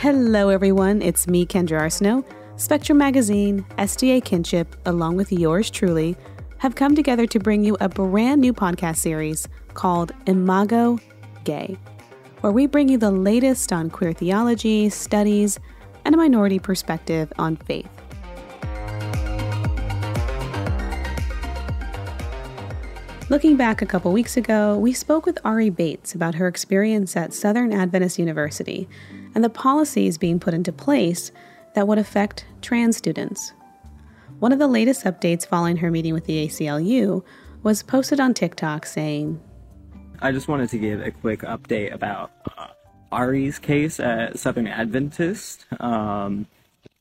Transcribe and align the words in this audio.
Hello, 0.00 0.48
everyone. 0.48 1.02
It's 1.02 1.26
me, 1.26 1.44
Kendra 1.44 1.78
Arsenault. 1.78 2.24
Spectrum 2.56 2.96
Magazine, 2.96 3.66
SDA 3.76 4.24
Kinship, 4.24 4.74
along 4.86 5.16
with 5.16 5.30
yours 5.30 5.68
truly, 5.68 6.16
have 6.56 6.74
come 6.74 6.96
together 6.96 7.26
to 7.26 7.38
bring 7.38 7.62
you 7.62 7.76
a 7.82 7.88
brand 7.90 8.40
new 8.40 8.54
podcast 8.54 8.96
series 8.96 9.46
called 9.74 10.12
Imago 10.24 10.98
Gay, 11.44 11.76
where 12.40 12.50
we 12.50 12.66
bring 12.66 12.88
you 12.88 12.96
the 12.96 13.10
latest 13.10 13.74
on 13.74 13.90
queer 13.90 14.14
theology, 14.14 14.88
studies, 14.88 15.58
and 16.06 16.14
a 16.14 16.16
minority 16.16 16.58
perspective 16.58 17.30
on 17.38 17.56
faith. 17.56 17.90
Looking 23.28 23.58
back 23.58 23.82
a 23.82 23.86
couple 23.86 24.12
weeks 24.12 24.38
ago, 24.38 24.78
we 24.78 24.94
spoke 24.94 25.26
with 25.26 25.38
Ari 25.44 25.68
Bates 25.68 26.14
about 26.14 26.36
her 26.36 26.48
experience 26.48 27.18
at 27.18 27.34
Southern 27.34 27.74
Adventist 27.74 28.18
University 28.18 28.88
and 29.34 29.44
the 29.44 29.50
policies 29.50 30.18
being 30.18 30.40
put 30.40 30.54
into 30.54 30.72
place 30.72 31.32
that 31.74 31.86
would 31.86 31.98
affect 31.98 32.44
trans 32.62 32.96
students. 32.96 33.52
One 34.40 34.52
of 34.52 34.58
the 34.58 34.66
latest 34.66 35.04
updates 35.04 35.46
following 35.46 35.76
her 35.78 35.90
meeting 35.90 36.14
with 36.14 36.24
the 36.24 36.46
ACLU 36.46 37.22
was 37.62 37.82
posted 37.82 38.20
on 38.20 38.34
TikTok 38.34 38.86
saying, 38.86 39.40
I 40.20 40.32
just 40.32 40.48
wanted 40.48 40.70
to 40.70 40.78
give 40.78 41.00
a 41.00 41.10
quick 41.10 41.40
update 41.40 41.92
about 41.92 42.30
uh, 42.56 42.68
Ari's 43.12 43.58
case 43.58 44.00
at 44.00 44.38
Southern 44.38 44.66
Adventist. 44.66 45.66
Um, 45.80 46.46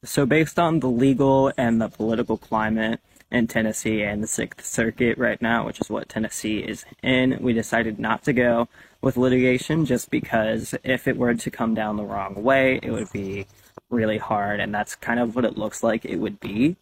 so, 0.04 0.26
based 0.26 0.58
on 0.58 0.80
the 0.80 0.90
legal 0.90 1.52
and 1.58 1.82
the 1.82 1.90
political 1.90 2.38
climate, 2.38 3.02
in 3.32 3.48
Tennessee 3.48 4.02
and 4.02 4.24
the 4.24 4.28
Sixth 4.28 4.66
Circuit 4.66 5.18
right 5.18 5.42
now, 5.42 5.66
which 5.66 5.80
is 5.80 5.90
what 5.90 6.10
Tennessee 6.10 6.60
is 6.60 6.86
in. 7.04 7.38
We 7.40 7.54
decided 7.54 8.00
not 8.00 8.24
to 8.24 8.34
go 8.34 8.68
with 9.02 9.18
litigation 9.18 9.86
just 9.86 10.10
because 10.10 10.76
if 10.84 11.08
it 11.08 11.18
were 11.18 11.36
to 11.36 11.52
come 11.52 11.74
down 11.74 11.98
the 11.98 12.04
wrong 12.04 12.42
way, 12.44 12.80
it 12.82 12.92
would 12.92 13.12
be 13.12 13.46
really 13.90 14.18
hard, 14.18 14.60
and 14.60 14.74
that's 14.74 14.96
kind 14.96 15.20
of 15.20 15.36
what 15.36 15.46
it 15.46 15.58
looks 15.58 15.84
like 15.84 16.06
it 16.06 16.18
would 16.18 16.40
be, 16.40 16.76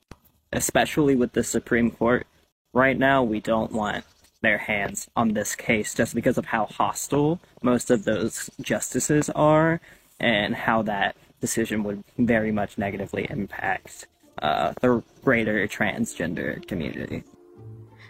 especially 0.51 1.15
with 1.15 1.33
the 1.33 1.43
Supreme 1.43 1.91
Court. 1.91 2.25
Right 2.73 2.97
now, 2.97 3.23
we 3.23 3.39
don't 3.39 3.71
want 3.71 4.05
their 4.41 4.57
hands 4.57 5.09
on 5.15 5.33
this 5.33 5.55
case 5.55 5.93
just 5.93 6.13
because 6.13 6.37
of 6.37 6.45
how 6.45 6.65
hostile 6.65 7.39
most 7.61 7.89
of 7.89 8.03
those 8.03 8.49
justices 8.61 9.29
are 9.31 9.81
and 10.19 10.55
how 10.55 10.81
that 10.83 11.15
decision 11.41 11.83
would 11.83 12.03
very 12.17 12.51
much 12.51 12.77
negatively 12.77 13.27
impact 13.29 14.07
uh, 14.41 14.73
the 14.81 15.03
greater 15.23 15.67
transgender 15.67 16.65
community. 16.67 17.23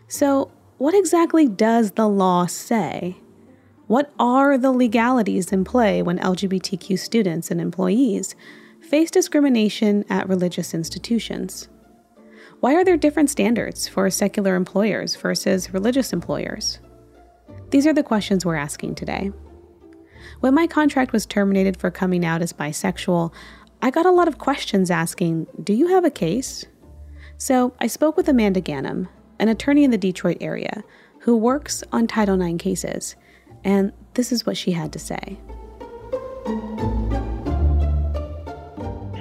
So, 0.07 0.51
what 0.77 0.93
exactly 0.93 1.47
does 1.47 1.91
the 1.91 2.07
law 2.07 2.45
say? 2.45 3.17
What 3.87 4.11
are 4.19 4.57
the 4.57 4.71
legalities 4.71 5.51
in 5.51 5.63
play 5.63 6.01
when 6.01 6.19
LGBTQ 6.19 6.99
students 6.99 7.49
and 7.49 7.59
employees 7.59 8.35
face 8.81 9.09
discrimination 9.09 10.05
at 10.09 10.27
religious 10.27 10.73
institutions? 10.73 11.67
Why 12.59 12.73
are 12.75 12.83
there 12.83 12.97
different 12.97 13.29
standards 13.29 13.87
for 13.87 14.09
secular 14.09 14.55
employers 14.55 15.15
versus 15.15 15.73
religious 15.73 16.11
employers? 16.11 16.79
These 17.69 17.85
are 17.85 17.93
the 17.93 18.03
questions 18.03 18.45
we're 18.45 18.55
asking 18.55 18.95
today. 18.95 19.31
When 20.39 20.53
my 20.53 20.67
contract 20.67 21.13
was 21.13 21.25
terminated 21.25 21.77
for 21.77 21.91
coming 21.91 22.25
out 22.25 22.41
as 22.41 22.53
bisexual, 22.53 23.33
I 23.81 23.91
got 23.91 24.05
a 24.05 24.11
lot 24.11 24.27
of 24.27 24.39
questions 24.39 24.89
asking, 24.89 25.47
Do 25.63 25.73
you 25.73 25.87
have 25.87 26.03
a 26.03 26.09
case? 26.09 26.65
So 27.37 27.73
I 27.79 27.87
spoke 27.87 28.17
with 28.17 28.27
Amanda 28.27 28.59
Ghannam, 28.59 29.07
an 29.39 29.49
attorney 29.49 29.83
in 29.83 29.91
the 29.91 29.97
Detroit 29.97 30.37
area 30.41 30.83
who 31.19 31.37
works 31.37 31.83
on 31.91 32.07
Title 32.07 32.41
IX 32.41 32.61
cases, 32.61 33.15
and 33.63 33.93
this 34.15 34.31
is 34.31 34.45
what 34.45 34.57
she 34.57 34.71
had 34.71 34.91
to 34.93 34.99
say. 34.99 35.37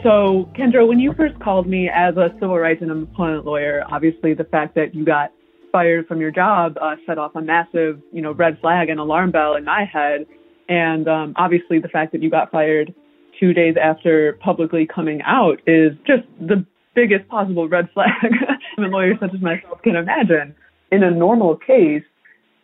So, 0.03 0.49
Kendra, 0.55 0.87
when 0.87 1.01
you 1.01 1.13
first 1.13 1.39
called 1.41 1.67
me 1.67 1.91
as 1.91 2.17
a 2.17 2.31
civil 2.35 2.59
rights 2.59 2.81
and 2.81 2.91
employment 2.91 3.45
lawyer, 3.45 3.85
obviously 3.91 4.35
the 4.35 4.45
fact 4.45 4.75
that 4.77 4.95
you 4.95 5.05
got 5.05 5.33
fired 5.73 6.07
from 6.07 6.21
your 6.21 6.31
job 6.31 6.79
uh, 6.81 6.97
set 7.07 7.19
off 7.19 7.35
a 7.35 7.43
massive, 7.43 8.01
you 8.13 8.23
know, 8.23 8.33
red 8.33 8.59
flag 8.61 8.89
and 8.89 9.01
alarm 9.01 9.33
bell 9.33 9.57
in 9.57 9.65
my 9.65 9.85
head. 9.85 10.25
And 10.69 11.09
um, 11.09 11.35
obviously, 11.37 11.81
the 11.81 11.89
fact 11.89 12.13
that 12.13 12.23
you 12.23 12.31
got 12.31 12.51
fired 12.51 12.95
two 13.39 13.53
days 13.53 13.77
after 13.81 14.35
publicly 14.41 14.87
coming 14.87 15.21
out 15.23 15.61
is 15.67 15.93
just 16.07 16.25
the 16.41 16.65
biggest 16.95 17.29
possible 17.29 17.69
red 17.69 17.89
flag 17.93 18.11
a 18.79 18.81
lawyer 18.83 19.15
such 19.21 19.35
as 19.35 19.41
myself 19.41 19.81
can 19.83 19.97
imagine. 19.97 20.55
In 20.91 21.03
a 21.03 21.11
normal 21.11 21.57
case, 21.57 22.05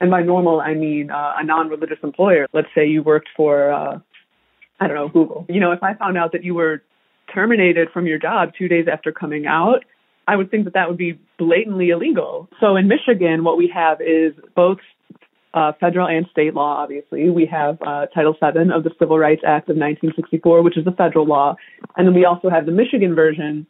and 0.01 0.11
by 0.11 0.23
normal 0.23 0.61
I 0.61 0.75
mean 0.75 1.11
uh, 1.11 1.35
a 1.37 1.45
non-religious 1.45 1.99
employer. 2.03 2.47
Let's 2.53 2.69
say 2.75 2.87
you 2.87 3.03
worked 3.03 3.29
for, 3.37 3.73
uh, 3.73 3.99
I 4.81 4.87
don't 4.87 4.97
know, 4.97 5.09
Google. 5.09 5.47
You 5.49 5.61
know, 5.61 5.73
if 5.73 5.83
I 5.83 5.95
found 5.95 6.17
out 6.19 6.33
that 6.33 6.45
you 6.45 6.55
were 6.55 6.83
terminated 7.33 7.89
from 7.93 8.07
your 8.07 8.19
job 8.19 8.53
two 8.59 8.69
days 8.69 8.87
after 8.93 9.13
coming 9.13 9.47
out, 9.47 9.85
I 10.27 10.37
would 10.37 10.51
think 10.51 10.65
that 10.65 10.75
that 10.75 10.89
would 10.89 10.99
be 10.99 11.19
blatantly 11.39 11.91
illegal. 11.91 12.49
So 12.61 12.77
in 12.77 12.89
Michigan, 12.89 13.45
what 13.45 13.57
we 13.57 13.71
have 13.75 14.01
is 14.01 14.33
both 14.55 14.79
uh, 15.55 15.73
federal 15.81 16.07
and 16.07 16.27
state 16.31 16.55
law, 16.55 16.77
obviously. 16.83 17.31
We 17.31 17.47
have 17.47 17.79
uh, 17.83 18.07
Title 18.07 18.33
VII 18.33 18.73
of 18.73 18.85
the 18.85 18.91
Civil 18.99 19.19
Rights 19.19 19.43
Act 19.47 19.69
of 19.69 19.77
1964, 19.77 20.63
which 20.63 20.77
is 20.77 20.85
the 20.85 20.93
federal 20.93 21.27
law. 21.27 21.57
And 21.97 22.07
then 22.07 22.15
we 22.15 22.25
also 22.25 22.49
have 22.49 22.67
the 22.67 22.73
Michigan 22.73 23.15
version, 23.15 23.67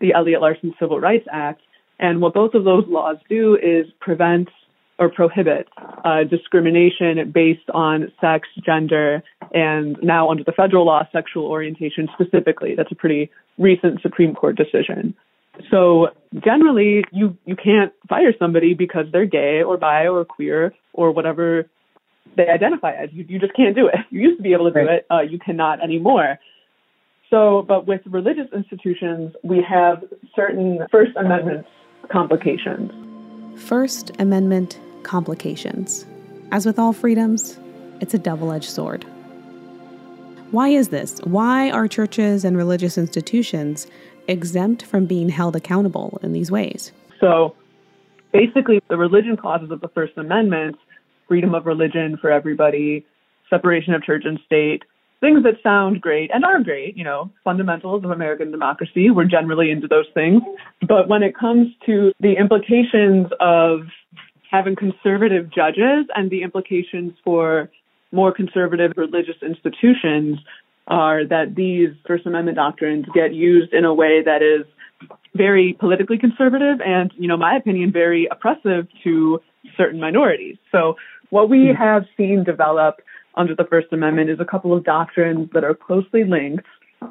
the 0.00 0.12
Elliott 0.14 0.40
Larsen 0.40 0.74
Civil 0.80 1.00
Rights 1.00 1.26
Act. 1.30 1.60
And 1.98 2.20
what 2.20 2.32
both 2.32 2.54
of 2.54 2.64
those 2.64 2.84
laws 2.88 3.16
do 3.28 3.56
is 3.56 3.86
prevent 4.00 4.48
or 4.98 5.08
prohibit 5.08 5.66
uh, 6.04 6.24
discrimination 6.24 7.30
based 7.32 7.68
on 7.72 8.12
sex, 8.20 8.48
gender, 8.64 9.22
and 9.52 9.96
now 10.02 10.30
under 10.30 10.44
the 10.44 10.52
federal 10.52 10.84
law, 10.84 11.02
sexual 11.10 11.46
orientation 11.46 12.06
specifically. 12.12 12.74
That's 12.76 12.92
a 12.92 12.94
pretty 12.94 13.30
recent 13.58 14.02
Supreme 14.02 14.34
Court 14.34 14.56
decision. 14.56 15.14
So 15.70 16.08
generally, 16.44 17.04
you 17.12 17.36
you 17.44 17.56
can't 17.56 17.92
fire 18.08 18.32
somebody 18.38 18.74
because 18.74 19.06
they're 19.12 19.26
gay 19.26 19.62
or 19.62 19.76
bi 19.76 20.06
or 20.06 20.24
queer 20.24 20.74
or 20.92 21.10
whatever 21.12 21.68
they 22.36 22.48
identify 22.48 22.92
as. 22.92 23.10
You 23.12 23.24
you 23.28 23.38
just 23.38 23.54
can't 23.54 23.74
do 23.74 23.88
it. 23.88 23.96
You 24.10 24.20
used 24.20 24.38
to 24.38 24.42
be 24.42 24.52
able 24.52 24.66
to 24.66 24.80
do 24.80 24.86
right. 24.86 24.98
it. 24.98 25.06
Uh, 25.10 25.20
you 25.20 25.38
cannot 25.38 25.82
anymore. 25.82 26.38
So, 27.30 27.64
but 27.66 27.86
with 27.86 28.00
religious 28.06 28.48
institutions, 28.52 29.34
we 29.44 29.62
have 29.62 30.02
certain 30.34 30.80
First 30.90 31.12
Amendment 31.16 31.64
complications. 32.10 32.90
First 33.60 34.10
Amendment 34.18 34.80
complications. 35.04 36.06
As 36.50 36.66
with 36.66 36.78
all 36.78 36.92
freedoms, 36.92 37.58
it's 38.00 38.14
a 38.14 38.18
double 38.18 38.50
edged 38.50 38.68
sword. 38.68 39.04
Why 40.50 40.70
is 40.70 40.88
this? 40.88 41.20
Why 41.22 41.70
are 41.70 41.86
churches 41.86 42.44
and 42.44 42.56
religious 42.56 42.98
institutions 42.98 43.86
exempt 44.30 44.84
from 44.84 45.06
being 45.06 45.28
held 45.28 45.56
accountable 45.56 46.18
in 46.22 46.32
these 46.32 46.50
ways? 46.50 46.92
So 47.20 47.54
basically, 48.32 48.80
the 48.88 48.96
religion 48.96 49.36
clauses 49.36 49.70
of 49.70 49.80
the 49.80 49.88
First 49.88 50.16
Amendment 50.16 50.76
freedom 51.28 51.54
of 51.54 51.64
religion 51.64 52.18
for 52.20 52.28
everybody, 52.28 53.06
separation 53.48 53.94
of 53.94 54.02
church 54.02 54.24
and 54.24 54.40
state, 54.46 54.82
things 55.20 55.44
that 55.44 55.54
sound 55.62 56.00
great 56.00 56.28
and 56.34 56.44
are 56.44 56.60
great, 56.60 56.96
you 56.96 57.04
know, 57.04 57.30
fundamentals 57.44 58.02
of 58.02 58.10
American 58.10 58.50
democracy. 58.50 59.10
We're 59.10 59.26
generally 59.26 59.70
into 59.70 59.86
those 59.86 60.06
things. 60.12 60.42
But 60.80 61.08
when 61.08 61.22
it 61.22 61.36
comes 61.38 61.68
to 61.86 62.12
the 62.18 62.32
implications 62.32 63.28
of 63.38 63.82
having 64.50 64.74
conservative 64.74 65.50
judges 65.54 66.06
and 66.16 66.30
the 66.30 66.42
implications 66.42 67.12
for 67.22 67.70
more 68.10 68.32
conservative 68.32 68.94
religious 68.96 69.36
institutions, 69.40 70.38
are 70.86 71.24
that 71.24 71.54
these 71.54 71.90
First 72.06 72.26
Amendment 72.26 72.56
doctrines 72.56 73.06
get 73.14 73.32
used 73.32 73.72
in 73.72 73.84
a 73.84 73.94
way 73.94 74.22
that 74.24 74.42
is 74.42 74.66
very 75.34 75.76
politically 75.78 76.18
conservative 76.18 76.80
and, 76.84 77.12
you 77.16 77.28
know, 77.28 77.36
my 77.36 77.56
opinion, 77.56 77.92
very 77.92 78.26
oppressive 78.30 78.88
to 79.04 79.40
certain 79.76 80.00
minorities. 80.00 80.56
So 80.72 80.96
what 81.30 81.48
we 81.48 81.68
hmm. 81.68 81.74
have 81.74 82.04
seen 82.16 82.44
develop 82.44 83.00
under 83.36 83.54
the 83.54 83.64
First 83.64 83.92
Amendment 83.92 84.30
is 84.30 84.40
a 84.40 84.44
couple 84.44 84.76
of 84.76 84.84
doctrines 84.84 85.48
that 85.54 85.64
are 85.64 85.74
closely 85.74 86.24
linked. 86.24 86.66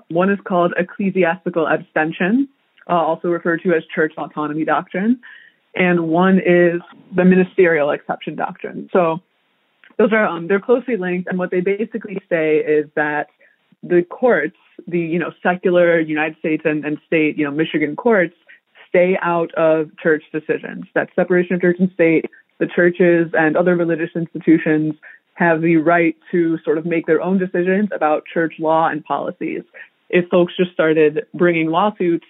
One 0.09 0.29
is 0.29 0.37
called 0.45 0.73
ecclesiastical 0.77 1.67
abstention, 1.67 2.49
uh, 2.89 2.93
also 2.93 3.29
referred 3.29 3.61
to 3.63 3.73
as 3.73 3.83
church 3.93 4.13
autonomy 4.17 4.65
doctrine, 4.65 5.19
and 5.75 6.09
one 6.09 6.39
is 6.39 6.81
the 7.15 7.23
ministerial 7.23 7.91
exception 7.91 8.35
doctrine. 8.35 8.89
So 8.91 9.19
those 9.97 10.11
are 10.11 10.25
um, 10.25 10.47
they're 10.47 10.59
closely 10.59 10.97
linked, 10.97 11.27
and 11.29 11.39
what 11.39 11.51
they 11.51 11.61
basically 11.61 12.19
say 12.29 12.57
is 12.57 12.87
that 12.95 13.27
the 13.83 14.03
courts, 14.03 14.57
the 14.87 14.99
you 14.99 15.19
know 15.19 15.31
secular 15.41 15.99
United 15.99 16.37
States 16.39 16.63
and, 16.65 16.85
and 16.85 16.97
state, 17.07 17.37
you 17.37 17.45
know 17.45 17.51
Michigan 17.51 17.95
courts, 17.95 18.35
stay 18.87 19.17
out 19.21 19.53
of 19.55 19.89
church 19.97 20.23
decisions. 20.31 20.85
That 20.95 21.09
separation 21.15 21.55
of 21.55 21.61
church 21.61 21.77
and 21.79 21.91
state, 21.93 22.25
the 22.59 22.67
churches 22.67 23.31
and 23.33 23.55
other 23.55 23.75
religious 23.75 24.09
institutions 24.15 24.95
have 25.35 25.61
the 25.61 25.77
right 25.77 26.17
to 26.31 26.57
sort 26.65 26.77
of 26.77 26.85
make 26.85 27.05
their 27.05 27.21
own 27.21 27.37
decisions 27.37 27.89
about 27.95 28.23
church 28.25 28.55
law 28.59 28.89
and 28.89 29.03
policies. 29.05 29.63
If 30.09 30.27
folks 30.29 30.53
just 30.57 30.73
started 30.73 31.25
bringing 31.33 31.69
lawsuits 31.69 32.25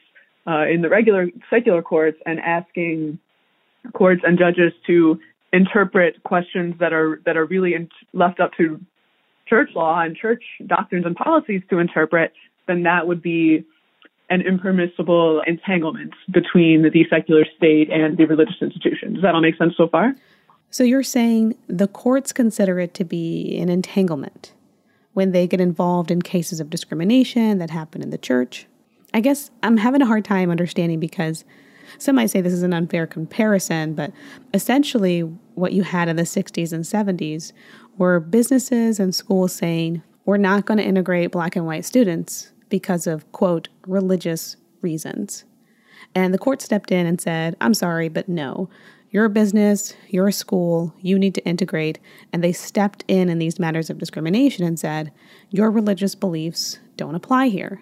uh, 0.45 0.67
in 0.67 0.81
the 0.81 0.89
regular 0.89 1.27
secular 1.49 1.81
courts 1.81 2.17
and 2.25 2.39
asking 2.39 3.17
courts 3.93 4.21
and 4.23 4.37
judges 4.37 4.73
to 4.85 5.19
interpret 5.51 6.21
questions 6.23 6.75
that 6.79 6.93
are 6.93 7.21
that 7.25 7.37
are 7.37 7.45
really 7.45 7.73
in, 7.73 7.89
left 8.13 8.39
up 8.39 8.51
to 8.57 8.79
church 9.49 9.71
law 9.75 9.99
and 10.01 10.15
church 10.15 10.43
doctrines 10.65 11.05
and 11.05 11.15
policies 11.15 11.61
to 11.69 11.79
interpret, 11.79 12.33
then 12.67 12.83
that 12.83 13.07
would 13.07 13.21
be 13.21 13.65
an 14.29 14.41
impermissible 14.41 15.41
entanglement 15.47 16.13
between 16.31 16.83
the 16.83 17.05
secular 17.09 17.45
state 17.57 17.89
and 17.89 18.17
the 18.17 18.25
religious 18.25 18.61
institution. 18.61 19.13
Does 19.13 19.23
that 19.23 19.33
all 19.33 19.41
make 19.41 19.57
sense 19.57 19.73
so 19.75 19.87
far? 19.87 20.13
So 20.69 20.83
you're 20.83 21.01
saying 21.01 21.55
the 21.67 21.87
courts 21.87 22.31
consider 22.31 22.79
it 22.79 22.93
to 22.93 23.03
be 23.03 23.57
an 23.57 23.69
entanglement 23.69 24.53
when 25.13 25.31
they 25.31 25.47
get 25.47 25.59
involved 25.59 26.11
in 26.11 26.21
cases 26.21 26.59
of 26.59 26.69
discrimination 26.69 27.57
that 27.57 27.71
happen 27.71 28.03
in 28.03 28.11
the 28.11 28.19
church? 28.19 28.67
I 29.13 29.21
guess 29.21 29.49
I'm 29.63 29.77
having 29.77 30.03
a 30.03 30.05
hard 30.05 30.23
time 30.23 30.51
understanding 30.51 30.99
because 30.99 31.43
some 31.97 32.15
might 32.15 32.27
say 32.27 32.41
this 32.41 32.53
is 32.53 32.63
an 32.63 32.73
unfair 32.73 33.07
comparison, 33.07 33.93
but 33.93 34.11
essentially 34.53 35.21
what 35.55 35.73
you 35.73 35.83
had 35.83 36.07
in 36.07 36.15
the 36.15 36.23
60s 36.23 36.71
and 36.71 36.83
70s 36.83 37.51
were 37.97 38.19
businesses 38.19 38.99
and 38.99 39.13
schools 39.13 39.53
saying, 39.53 40.01
we're 40.25 40.37
not 40.37 40.65
going 40.65 40.77
to 40.77 40.83
integrate 40.83 41.31
black 41.31 41.55
and 41.55 41.65
white 41.65 41.85
students 41.85 42.51
because 42.69 43.07
of, 43.07 43.29
quote, 43.31 43.67
religious 43.87 44.55
reasons. 44.81 45.43
And 46.15 46.33
the 46.33 46.37
court 46.37 46.61
stepped 46.61 46.91
in 46.91 47.05
and 47.05 47.19
said, 47.19 47.55
I'm 47.59 47.73
sorry, 47.73 48.09
but 48.09 48.29
no. 48.29 48.69
You're 49.11 49.25
a 49.25 49.29
business, 49.29 49.95
you're 50.07 50.27
a 50.27 50.31
school, 50.31 50.93
you 51.01 51.17
need 51.17 51.33
to 51.35 51.45
integrate. 51.45 51.97
And 52.31 52.43
they 52.43 52.53
stepped 52.53 53.03
in 53.07 53.27
in 53.27 53.39
these 53.39 53.59
matters 53.59 53.89
of 53.89 53.97
discrimination 53.97 54.63
and 54.63 54.79
said, 54.79 55.11
Your 55.49 55.71
religious 55.71 56.13
beliefs 56.13 56.77
don't 56.95 57.15
apply 57.15 57.47
here. 57.47 57.81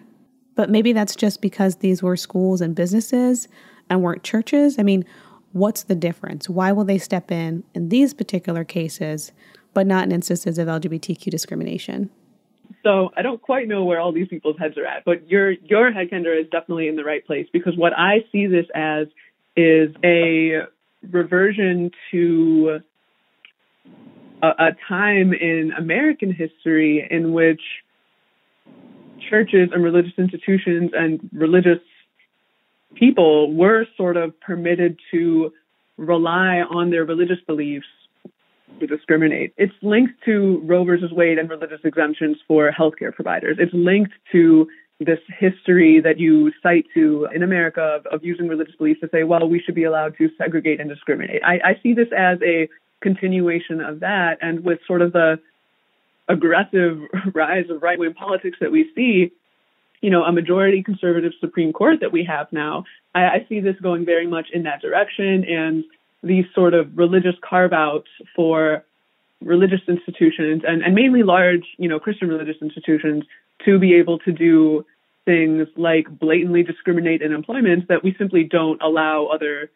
But 0.56 0.70
maybe 0.70 0.94
that's 0.94 1.16
just 1.16 1.42
because 1.42 1.78
these 1.78 2.02
were 2.02 2.16
schools 2.16 2.62
and 2.62 2.76
businesses 2.76 3.48
and 3.90 4.02
weren't 4.02 4.24
churches. 4.24 4.78
I 4.80 4.84
mean, 4.84 5.06
what's 5.54 5.84
the 5.84 5.96
difference? 5.96 6.50
Why 6.50 6.72
will 6.72 6.84
they 6.84 6.98
step 6.98 7.32
in 7.32 7.64
in 7.74 7.90
these 7.90 8.14
particular 8.14 8.64
cases, 8.64 9.32
but 9.74 9.88
not 9.88 10.06
in 10.06 10.12
instances 10.12 10.58
of 10.58 10.68
LGBTQ 10.68 11.30
discrimination? 11.30 12.10
So 12.84 13.12
I 13.18 13.22
don't 13.22 13.42
quite 13.42 13.68
know 13.68 13.84
where 13.84 14.00
all 14.00 14.12
these 14.12 14.28
people's 14.28 14.58
heads 14.60 14.78
are 14.78 14.86
at, 14.86 15.04
but 15.06 15.30
your 15.30 15.52
your 15.52 15.92
head 15.92 16.10
Kendra 16.10 16.40
is 16.40 16.48
definitely 16.52 16.88
in 16.88 16.96
the 16.96 17.04
right 17.04 17.26
place 17.26 17.48
because 17.52 17.76
what 17.76 17.94
I 17.98 18.20
see 18.32 18.48
this 18.48 18.66
as 18.76 19.08
is 19.56 19.90
a 20.04 20.68
reversion 21.10 21.92
to 22.12 22.80
a, 24.42 24.48
a 24.48 24.70
time 24.88 25.34
in 25.34 25.72
American 25.78 26.32
history 26.32 27.08
in 27.10 27.34
which 27.34 27.62
churches 29.30 29.70
and 29.74 29.84
religious 29.84 30.14
institutions 30.18 30.92
and 30.94 31.20
religious 31.34 31.80
people 32.96 33.54
were 33.54 33.86
sort 33.96 34.18
of 34.18 34.40
permitted 34.40 35.00
to 35.12 35.52
rely 35.98 36.62
on 36.62 36.90
their 36.90 37.06
religious 37.06 37.40
beliefs 37.46 37.88
to 38.80 38.88
discriminate. 38.88 39.54
It's 39.58 39.74
linked 39.82 40.14
to 40.26 40.62
Roe 40.64 40.84
versus 40.84 41.12
Wade 41.12 41.40
and 41.40 41.50
religious 41.50 41.80
exemptions 41.84 42.38
for 42.48 42.72
healthcare 42.72 43.14
providers. 43.14 43.58
It's 43.60 43.74
linked 43.74 44.14
to 44.32 44.68
this 45.00 45.20
history 45.40 46.02
that 46.02 46.20
you 46.20 46.52
cite 46.64 46.86
to 46.94 47.28
in 47.34 47.44
America 47.44 47.82
of, 47.82 48.06
of 48.08 48.24
using 48.24 48.48
religious 48.48 48.76
beliefs 48.76 49.00
to 49.02 49.10
say, 49.12 49.24
well, 49.24 49.48
we 49.48 49.60
should 49.60 49.76
be 49.76 49.84
allowed 49.84 50.18
to 50.18 50.30
segregate 50.38 50.80
and 50.80 50.90
discriminate. 50.90 51.42
I, 51.44 51.60
I 51.64 51.80
see 51.84 51.94
this 51.94 52.08
as 52.18 52.40
a 52.44 52.68
continuation 53.02 53.80
of 53.80 54.00
that, 54.00 54.38
and 54.42 54.64
with 54.64 54.80
sort 54.88 55.02
of 55.02 55.14
the 55.14 55.40
aggressive 56.28 57.00
rise 57.34 57.70
of 57.70 57.82
right 57.82 58.00
wing 58.00 58.14
politics 58.14 58.58
that 58.60 58.72
we 58.72 58.90
see, 58.96 59.32
you 60.02 60.10
know, 60.10 60.24
a 60.24 60.32
majority 60.32 60.84
conservative 60.84 61.34
Supreme 61.40 61.74
Court 61.74 62.00
that 62.02 62.12
we 62.12 62.24
have 62.26 62.52
now, 62.52 62.86
I, 63.16 63.24
I 63.26 63.46
see 63.50 63.60
this 63.60 63.76
going 63.82 64.06
very 64.06 64.28
much 64.28 64.48
in 64.54 64.64
that 64.64 64.82
direction. 64.82 65.44
And 65.46 65.84
these 66.24 66.46
sort 66.54 66.74
of 66.74 66.98
religious 66.98 67.36
carve 67.42 67.74
outs 67.74 68.10
for 68.36 68.84
religious 69.42 69.82
institutions 69.88 70.64
and, 70.68 70.82
and 70.82 70.96
mainly 70.96 71.24
large, 71.24 71.66
you 71.78 71.88
know, 71.88 72.00
Christian 72.00 72.28
religious 72.28 72.58
institutions 72.62 73.24
to 73.66 73.80
be 73.80 73.96
able 73.96 74.20
to 74.20 74.32
do 74.32 74.86
things 75.26 75.68
like 75.76 76.08
blatantly 76.10 76.64
discriminate 76.64 77.22
in 77.22 77.34
employment 77.34 77.88
that 77.90 78.04
we 78.04 78.16
simply 78.18 78.44
don't 78.44 78.82
allow 78.82 79.26
other, 79.26 79.70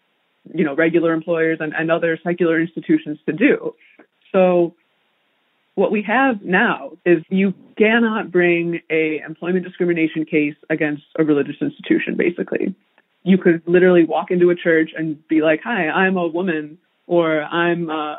you 0.54 0.64
know, 0.64 0.76
regular 0.76 1.14
employers 1.14 1.58
and, 1.60 1.74
and 1.76 1.92
other 1.92 2.18
secular 2.24 2.60
institutions 2.60 3.20
to 3.26 3.34
do. 3.34 3.76
So 4.32 4.76
what 5.82 5.92
we 5.92 6.04
have 6.04 6.42
now 6.42 6.92
is 7.06 7.24
you 7.30 7.54
cannot 7.78 8.32
bring 8.32 8.80
a 8.90 9.20
employment 9.26 9.66
discrimination 9.66 10.26
case 10.26 10.56
against 10.70 11.04
a 11.20 11.24
religious 11.24 11.58
institution 11.62 12.16
basically 12.16 12.76
you 13.24 13.38
could 13.38 13.62
literally 13.66 14.04
walk 14.04 14.32
into 14.32 14.50
a 14.50 14.56
church 14.56 14.92
and 14.98 15.28
be 15.28 15.42
like, 15.42 15.62
"Hi, 15.64 15.90
I'm 15.90 16.18
a 16.18 16.28
woman," 16.28 16.78
or 17.08 17.44
"I'm 17.44 17.90
uh, 17.90 18.16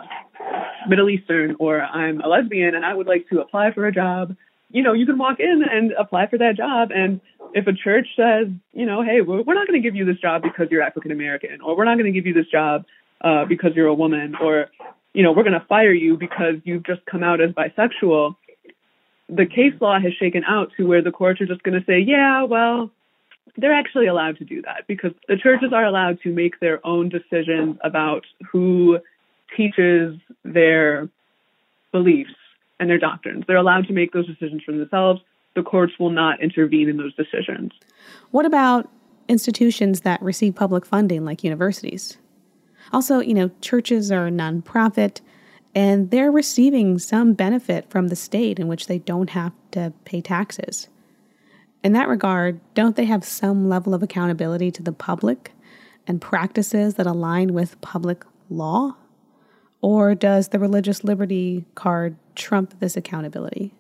Middle 0.89 1.11
Eastern," 1.11 1.57
or 1.59 1.81
"I'm 1.81 2.21
a 2.21 2.29
lesbian 2.29 2.75
and 2.75 2.85
I 2.85 2.95
would 2.95 3.07
like 3.07 3.29
to 3.31 3.41
apply 3.41 3.73
for 3.73 3.87
a 3.87 3.93
job." 3.93 4.37
You 4.71 4.83
know, 4.83 4.93
you 4.93 5.05
can 5.05 5.19
walk 5.19 5.41
in 5.41 5.63
and 5.69 5.93
apply 5.93 6.29
for 6.29 6.39
that 6.39 6.57
job, 6.57 6.91
and 6.95 7.21
if 7.55 7.67
a 7.67 7.73
church 7.73 8.09
says, 8.17 8.49
you 8.73 8.87
know, 8.87 9.03
"Hey, 9.03 9.21
we're, 9.21 9.43
we're 9.43 9.55
not 9.55 9.67
going 9.67 9.81
to 9.81 9.87
give 9.87 9.97
you 9.97 10.05
this 10.05 10.19
job 10.19 10.43
because 10.43 10.69
you're 10.71 10.83
African 10.83 11.11
American," 11.11 11.61
or 11.61 11.77
"We're 11.77 11.85
not 11.85 11.99
going 11.99 12.13
to 12.13 12.19
give 12.19 12.27
you 12.27 12.35
this 12.35 12.51
job 12.51 12.85
uh, 13.23 13.45
because 13.45 13.73
you're 13.75 13.89
a 13.89 13.95
woman," 13.95 14.37
or 14.41 14.69
you 15.15 15.23
know, 15.23 15.33
we're 15.33 15.43
going 15.43 15.59
to 15.59 15.67
fire 15.69 15.93
you 15.93 16.17
because 16.17 16.57
you've 16.65 16.85
just 16.85 17.05
come 17.07 17.23
out 17.23 17.41
as 17.41 17.51
bisexual. 17.51 18.37
The 19.29 19.47
case 19.47 19.75
law 19.81 19.99
has 20.01 20.13
shaken 20.15 20.43
out 20.45 20.73
to 20.77 20.87
where 20.87 21.03
the 21.03 21.13
courts 21.13 21.41
are 21.41 21.47
just 21.47 21.63
going 21.63 21.79
to 21.79 21.85
say, 21.87 21.99
yeah, 22.01 22.43
well, 22.43 22.91
they're 23.57 23.75
actually 23.75 24.07
allowed 24.07 24.39
to 24.39 24.45
do 24.45 24.63
that 24.63 24.87
because 24.87 25.13
the 25.29 25.37
churches 25.37 25.73
are 25.73 25.85
allowed 25.85 26.21
to 26.23 26.31
make 26.31 26.61
their 26.61 26.85
own 26.87 27.09
decisions 27.09 27.77
about 27.85 28.25
who 28.51 28.99
teaches 29.57 30.19
their 30.45 31.09
beliefs 31.93 32.33
and 32.81 32.89
their 32.89 32.99
doctrines. 32.99 33.45
They're 33.47 33.57
allowed 33.57 33.87
to 33.89 33.93
make 33.93 34.13
those 34.13 34.27
decisions 34.27 34.63
for 34.65 34.73
themselves. 34.73 35.21
The 35.55 35.63
courts 35.63 35.93
will 36.01 36.11
not 36.11 36.43
intervene 36.43 36.89
in 36.89 36.97
those 36.97 37.15
decisions. 37.15 37.73
What 38.31 38.47
about 38.47 38.91
institutions 39.29 40.01
that 40.01 40.21
receive 40.23 40.55
public 40.55 40.87
funding 40.87 41.25
like 41.25 41.45
universities? 41.45 42.17
Also, 42.93 43.21
you 43.21 43.35
know, 43.35 43.51
churches 43.61 44.11
are 44.11 44.27
a 44.27 44.31
nonprofit 44.31 45.21
and 45.75 46.11
they're 46.11 46.31
receiving 46.31 46.99
some 46.99 47.33
benefit 47.33 47.89
from 47.91 48.09
the 48.09 48.17
state 48.17 48.59
in 48.59 48.69
which 48.69 48.87
they 48.87 48.99
don't 48.99 49.31
have 49.31 49.53
to 49.71 49.93
pay 50.05 50.21
taxes. 50.21 50.89
In 51.83 51.93
that 51.95 52.09
regard, 52.09 52.61
don't 52.75 52.97
they 52.97 53.07
have 53.07 53.25
some 53.25 53.69
level 53.69 53.95
of 53.95 54.03
accountability 54.03 54.71
to 54.73 54.83
the 54.83 54.93
public 54.93 55.53
and 56.07 56.21
practices 56.21 56.95
that 56.95 57.07
align 57.07 57.55
with 57.55 57.81
public 57.81 58.25
law? 58.51 58.97
Or 59.81 60.15
does 60.15 60.49
the 60.49 60.59
religious 60.59 61.03
liberty 61.03 61.65
card 61.75 62.17
trump 62.37 62.79
this 62.79 62.97
accountability? 62.97 63.73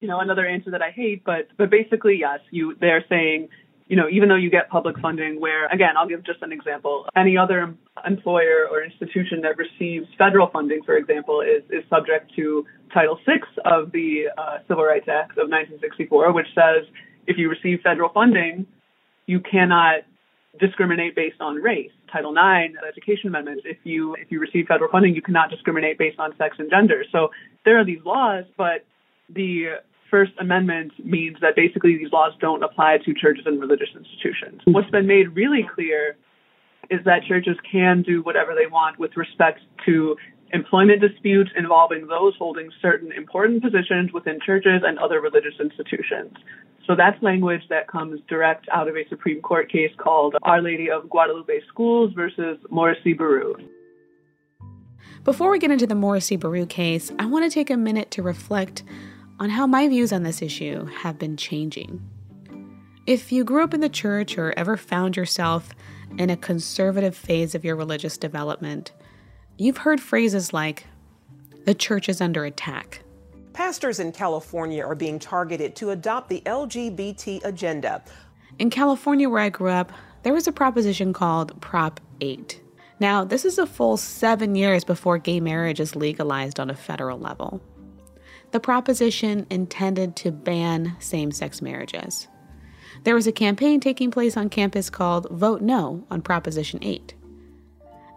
You 0.00 0.08
know, 0.08 0.20
another 0.20 0.46
answer 0.46 0.70
that 0.70 0.82
I 0.82 0.90
hate, 0.90 1.24
but 1.24 1.48
but 1.56 1.70
basically, 1.70 2.18
yes, 2.18 2.40
you 2.50 2.76
they're 2.80 3.04
saying, 3.08 3.48
you 3.86 3.96
know, 3.96 4.08
even 4.10 4.28
though 4.28 4.36
you 4.36 4.50
get 4.50 4.70
public 4.70 4.98
funding, 4.98 5.40
where 5.40 5.66
again, 5.66 5.96
I'll 5.96 6.08
give 6.08 6.24
just 6.24 6.42
an 6.42 6.52
example. 6.52 7.06
Any 7.16 7.36
other 7.36 7.74
employer 8.06 8.66
or 8.70 8.82
institution 8.82 9.42
that 9.42 9.58
receives 9.58 10.06
federal 10.16 10.48
funding, 10.48 10.82
for 10.84 10.96
example, 10.96 11.42
is 11.42 11.62
is 11.70 11.84
subject 11.90 12.32
to 12.36 12.64
Title 12.92 13.18
VI 13.26 13.40
of 13.64 13.92
the 13.92 14.26
uh, 14.38 14.58
Civil 14.68 14.84
Rights 14.84 15.08
Act 15.08 15.32
of 15.32 15.50
1964, 15.50 16.32
which 16.32 16.46
says 16.54 16.86
if 17.26 17.36
you 17.36 17.50
receive 17.50 17.80
federal 17.82 18.08
funding, 18.08 18.66
you 19.26 19.40
cannot 19.40 20.00
discriminate 20.58 21.14
based 21.14 21.40
on 21.40 21.56
race. 21.56 21.90
Title 22.10 22.32
IX, 22.32 22.74
Education 22.88 23.28
Amendment, 23.28 23.62
if 23.64 23.78
you 23.84 24.14
if 24.14 24.30
you 24.30 24.40
receive 24.40 24.66
federal 24.66 24.90
funding, 24.90 25.14
you 25.14 25.22
cannot 25.22 25.50
discriminate 25.50 25.98
based 25.98 26.18
on 26.18 26.34
sex 26.38 26.56
and 26.58 26.70
gender. 26.70 27.04
So 27.12 27.30
there 27.64 27.78
are 27.78 27.84
these 27.84 28.00
laws, 28.04 28.44
but 28.56 28.86
the 29.28 29.80
First 30.14 30.34
Amendment 30.38 30.92
means 31.04 31.38
that 31.40 31.56
basically 31.56 31.98
these 31.98 32.12
laws 32.12 32.34
don't 32.40 32.62
apply 32.62 32.98
to 33.04 33.12
churches 33.14 33.46
and 33.46 33.60
religious 33.60 33.88
institutions. 33.96 34.60
What's 34.64 34.88
been 34.90 35.08
made 35.08 35.34
really 35.34 35.66
clear 35.74 36.16
is 36.88 37.00
that 37.04 37.24
churches 37.26 37.56
can 37.68 38.02
do 38.02 38.22
whatever 38.22 38.54
they 38.54 38.68
want 38.68 38.96
with 38.96 39.16
respect 39.16 39.58
to 39.86 40.14
employment 40.52 41.00
disputes 41.00 41.50
involving 41.56 42.06
those 42.06 42.32
holding 42.38 42.70
certain 42.80 43.10
important 43.10 43.60
positions 43.60 44.12
within 44.12 44.38
churches 44.46 44.82
and 44.86 45.00
other 45.00 45.20
religious 45.20 45.54
institutions. 45.58 46.32
So 46.86 46.94
that's 46.94 47.20
language 47.20 47.62
that 47.68 47.88
comes 47.88 48.20
direct 48.28 48.68
out 48.70 48.86
of 48.86 48.94
a 48.94 49.08
Supreme 49.08 49.42
Court 49.42 49.68
case 49.68 49.90
called 49.98 50.36
Our 50.44 50.62
Lady 50.62 50.92
of 50.92 51.10
Guadalupe 51.10 51.58
Schools 51.66 52.12
versus 52.14 52.56
Morrissey 52.70 53.14
Berru. 53.14 53.56
Before 55.24 55.50
we 55.50 55.58
get 55.58 55.72
into 55.72 55.88
the 55.88 55.96
Morrissey 55.96 56.36
Berru 56.36 56.68
case, 56.68 57.10
I 57.18 57.26
want 57.26 57.44
to 57.44 57.50
take 57.50 57.68
a 57.68 57.76
minute 57.76 58.12
to 58.12 58.22
reflect 58.22 58.84
on 59.40 59.50
how 59.50 59.66
my 59.66 59.88
views 59.88 60.12
on 60.12 60.22
this 60.22 60.42
issue 60.42 60.86
have 60.86 61.18
been 61.18 61.36
changing. 61.36 62.02
If 63.06 63.32
you 63.32 63.44
grew 63.44 63.62
up 63.62 63.74
in 63.74 63.80
the 63.80 63.88
church 63.88 64.38
or 64.38 64.54
ever 64.56 64.76
found 64.76 65.16
yourself 65.16 65.70
in 66.16 66.30
a 66.30 66.36
conservative 66.36 67.16
phase 67.16 67.54
of 67.54 67.64
your 67.64 67.76
religious 67.76 68.16
development, 68.16 68.92
you've 69.58 69.78
heard 69.78 70.00
phrases 70.00 70.52
like, 70.52 70.86
the 71.64 71.74
church 71.74 72.08
is 72.08 72.20
under 72.20 72.44
attack 72.44 73.04
Pastors 73.54 74.00
in 74.00 74.10
California 74.10 74.84
are 74.84 74.96
being 74.96 75.20
targeted 75.20 75.76
to 75.76 75.90
adopt 75.90 76.28
the 76.28 76.42
LGBT 76.44 77.44
agenda. 77.44 78.02
In 78.58 78.68
California, 78.68 79.30
where 79.30 79.40
I 79.40 79.48
grew 79.48 79.70
up, 79.70 79.92
there 80.24 80.34
was 80.34 80.48
a 80.48 80.52
proposition 80.52 81.12
called 81.12 81.60
Prop 81.60 82.00
8. 82.20 82.60
Now, 82.98 83.24
this 83.24 83.44
is 83.44 83.58
a 83.58 83.66
full 83.66 83.96
seven 83.96 84.56
years 84.56 84.82
before 84.82 85.18
gay 85.18 85.38
marriage 85.38 85.78
is 85.78 85.94
legalized 85.94 86.58
on 86.58 86.68
a 86.68 86.74
federal 86.74 87.16
level. 87.16 87.62
The 88.54 88.60
proposition 88.60 89.44
intended 89.50 90.14
to 90.14 90.30
ban 90.30 90.94
same 91.00 91.32
sex 91.32 91.60
marriages. 91.60 92.28
There 93.02 93.16
was 93.16 93.26
a 93.26 93.32
campaign 93.32 93.80
taking 93.80 94.12
place 94.12 94.36
on 94.36 94.48
campus 94.48 94.90
called 94.90 95.28
Vote 95.28 95.60
No 95.60 96.06
on 96.08 96.22
Proposition 96.22 96.78
8. 96.80 97.14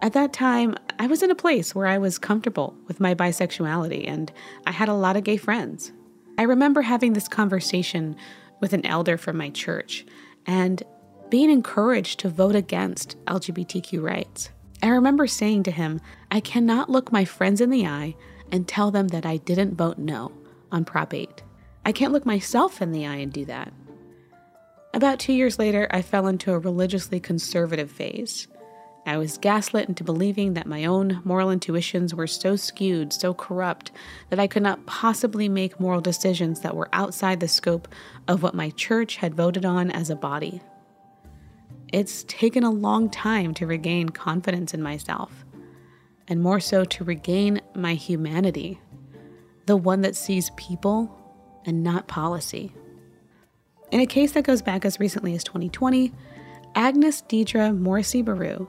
At 0.04 0.14
that 0.14 0.34
time, 0.34 0.76
I 1.00 1.08
was 1.08 1.24
in 1.24 1.32
a 1.32 1.36
place 1.36 1.74
where 1.74 1.88
I 1.88 1.98
was 1.98 2.20
comfortable 2.20 2.78
with 2.88 3.00
my 3.00 3.16
bisexuality 3.16 4.08
and 4.08 4.32
I 4.68 4.74
had 4.74 4.90
a 4.90 4.94
lot 4.94 5.18
of 5.18 5.24
gay 5.24 5.38
friends. 5.38 5.92
I 6.38 6.44
remember 6.44 6.84
having 6.84 7.14
this 7.14 7.28
conversation 7.28 8.16
with 8.60 8.74
an 8.74 8.86
elder 8.86 9.18
from 9.18 9.38
my 9.38 9.50
church 9.50 10.06
and 10.46 10.84
being 11.32 11.50
encouraged 11.50 12.20
to 12.20 12.30
vote 12.30 12.56
against 12.56 13.18
LGBTQ 13.26 14.04
rights. 14.04 14.52
I 14.84 14.90
remember 14.90 15.26
saying 15.26 15.64
to 15.64 15.72
him, 15.72 16.00
I 16.30 16.42
cannot 16.42 16.92
look 16.92 17.12
my 17.12 17.26
friends 17.26 17.60
in 17.60 17.72
the 17.72 17.88
eye 17.88 18.14
and 18.52 18.68
tell 18.68 18.92
them 18.92 19.10
that 19.10 19.26
I 19.26 19.38
didn't 19.38 19.76
vote 19.76 19.98
no 19.98 20.32
on 20.72 20.86
Prop 20.86 21.14
8. 21.14 21.44
I 21.86 21.92
can't 21.92 22.14
look 22.14 22.26
myself 22.26 22.82
in 22.82 22.92
the 22.92 23.06
eye 23.06 23.16
and 23.16 23.32
do 23.32 23.46
that. 23.46 23.72
About 24.94 25.20
two 25.20 25.34
years 25.34 25.60
later, 25.60 25.88
I 25.92 26.02
fell 26.02 26.28
into 26.28 26.54
a 26.54 26.60
religiously 26.60 27.20
conservative 27.20 27.92
phase. 27.92 28.48
I 29.06 29.18
was 29.18 29.38
gaslit 29.38 29.88
into 29.88 30.04
believing 30.04 30.56
that 30.56 30.68
my 30.68 30.84
own 30.84 31.22
moral 31.24 31.50
intuitions 31.50 32.14
were 32.14 32.28
so 32.28 32.58
skewed, 32.58 33.14
so 33.14 33.34
corrupt, 33.34 33.92
that 34.30 34.40
I 34.40 34.48
could 34.48 34.64
not 34.64 34.86
possibly 34.86 35.48
make 35.48 35.80
moral 35.80 36.02
decisions 36.02 36.60
that 36.60 36.76
were 36.76 36.90
outside 36.92 37.40
the 37.40 37.48
scope 37.48 37.88
of 38.28 38.44
what 38.44 38.54
my 38.54 38.70
church 38.72 39.16
had 39.18 39.34
voted 39.34 39.64
on 39.64 39.92
as 39.92 40.10
a 40.10 40.16
body. 40.16 40.62
It's 41.94 42.26
taken 42.26 42.66
a 42.66 42.72
long 42.72 43.10
time 43.10 43.54
to 43.54 43.66
regain 43.66 44.10
confidence 44.10 44.74
in 44.74 44.82
myself, 44.82 45.46
and 46.28 46.42
more 46.42 46.60
so 46.60 46.84
to 46.84 47.04
regain 47.04 47.62
my 47.76 47.94
humanity, 47.94 48.80
the 49.66 49.78
one 49.78 50.02
that 50.02 50.16
sees 50.16 50.52
people 50.58 51.12
and 51.66 51.84
not 51.84 52.08
policy. 52.08 52.74
In 53.92 54.00
a 54.00 54.06
case 54.06 54.34
that 54.34 54.44
goes 54.44 54.62
back 54.62 54.84
as 54.84 55.00
recently 55.00 55.34
as 55.34 55.44
2020, 55.44 56.14
Agnes 56.76 57.22
Deirdre 57.22 57.74
Morrissey 57.74 58.22
Berru 58.22 58.68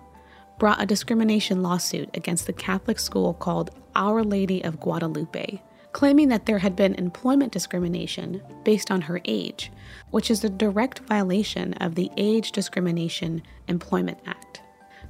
brought 0.59 0.83
a 0.83 0.87
discrimination 0.87 1.63
lawsuit 1.63 2.09
against 2.15 2.47
the 2.47 2.53
Catholic 2.53 2.99
school 2.99 3.35
called 3.35 3.71
Our 3.95 4.23
Lady 4.23 4.63
of 4.65 4.81
Guadalupe, 4.81 5.61
claiming 5.93 6.29
that 6.29 6.47
there 6.47 6.59
had 6.59 6.77
been 6.77 6.95
employment 6.95 7.53
discrimination 7.53 8.43
based 8.65 8.91
on 8.91 9.03
her 9.03 9.21
age, 9.25 9.73
which 10.11 10.31
is 10.31 10.45
a 10.45 10.49
direct 10.49 11.01
violation 11.01 11.75
of 11.75 11.95
the 11.95 12.11
Age 12.17 12.53
Discrimination 12.53 13.43
Employment 13.69 14.19
Act. 14.27 14.63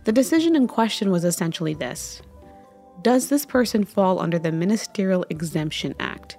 The 0.05 0.13
decision 0.13 0.57
in 0.57 0.67
question 0.67 1.11
was 1.11 1.25
essentially 1.25 1.75
this 1.75 2.23
Does 3.03 3.29
this 3.29 3.47
person 3.47 3.85
fall 3.85 4.19
under 4.19 4.39
the 4.39 4.53
Ministerial 4.53 5.25
Exemption 5.31 5.95
Act, 6.01 6.37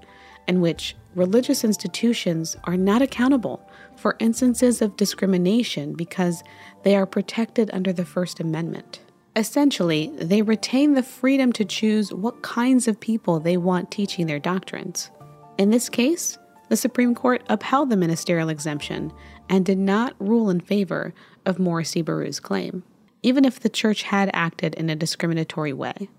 in 0.47 0.61
which 0.61 0.95
religious 1.15 1.63
institutions 1.63 2.57
are 2.63 2.75
not 2.75 3.01
accountable 3.01 3.61
for 3.95 4.15
instances 4.19 4.81
of 4.81 4.97
discrimination 4.97 5.93
because 5.93 6.43
they 6.83 6.95
are 6.95 7.05
protected 7.05 7.69
under 7.71 7.93
the 7.93 8.05
First 8.05 8.39
Amendment. 8.39 9.01
Essentially, 9.35 10.11
they 10.15 10.41
retain 10.41 10.93
the 10.93 11.03
freedom 11.03 11.51
to 11.53 11.65
choose 11.65 12.11
what 12.11 12.41
kinds 12.41 12.87
of 12.87 12.99
people 12.99 13.39
they 13.39 13.57
want 13.57 13.91
teaching 13.91 14.27
their 14.27 14.39
doctrines. 14.39 15.11
In 15.57 15.69
this 15.69 15.87
case, 15.87 16.37
the 16.69 16.77
Supreme 16.77 17.13
Court 17.15 17.43
upheld 17.47 17.89
the 17.89 17.97
ministerial 17.97 18.49
exemption 18.49 19.11
and 19.49 19.65
did 19.65 19.77
not 19.77 20.15
rule 20.19 20.49
in 20.49 20.59
favor 20.59 21.13
of 21.45 21.59
Morrissey 21.59 22.01
Berru's 22.01 22.39
claim, 22.39 22.83
even 23.23 23.45
if 23.45 23.59
the 23.59 23.69
church 23.69 24.03
had 24.03 24.29
acted 24.33 24.73
in 24.75 24.89
a 24.89 24.95
discriminatory 24.95 25.73
way 25.73 26.09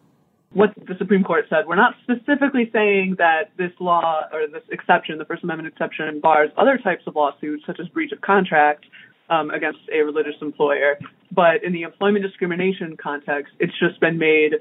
what 0.52 0.70
the 0.76 0.94
Supreme 0.98 1.22
Court 1.22 1.44
said. 1.48 1.66
We're 1.66 1.76
not 1.76 1.94
specifically 2.02 2.70
saying 2.72 3.16
that 3.18 3.50
this 3.56 3.70
law 3.78 4.22
or 4.32 4.48
this 4.48 4.62
exception, 4.70 5.18
the 5.18 5.24
First 5.24 5.44
Amendment 5.44 5.72
exception, 5.72 6.20
bars 6.20 6.50
other 6.56 6.76
types 6.76 7.04
of 7.06 7.14
lawsuits, 7.14 7.64
such 7.66 7.78
as 7.78 7.86
breach 7.88 8.12
of 8.12 8.20
contract 8.20 8.86
um, 9.28 9.50
against 9.50 9.78
a 9.92 9.98
religious 10.02 10.34
employer. 10.42 10.98
But 11.30 11.62
in 11.62 11.72
the 11.72 11.82
employment 11.82 12.24
discrimination 12.24 12.96
context, 12.96 13.54
it's 13.60 13.72
just 13.78 14.00
been 14.00 14.18
made 14.18 14.54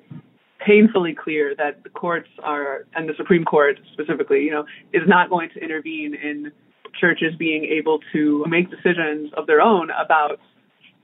painfully 0.65 1.15
clear 1.15 1.55
that 1.55 1.83
the 1.83 1.89
courts 1.89 2.29
are, 2.43 2.85
and 2.93 3.09
the 3.09 3.13
Supreme 3.17 3.45
Court 3.45 3.79
specifically, 3.93 4.41
you 4.41 4.51
know, 4.51 4.65
is 4.93 5.03
not 5.07 5.29
going 5.29 5.49
to 5.55 5.59
intervene 5.59 6.13
in 6.13 6.51
churches 6.99 7.33
being 7.39 7.63
able 7.63 7.99
to 8.13 8.45
make 8.47 8.69
decisions 8.69 9.31
of 9.37 9.47
their 9.47 9.61
own 9.61 9.89
about 9.91 10.39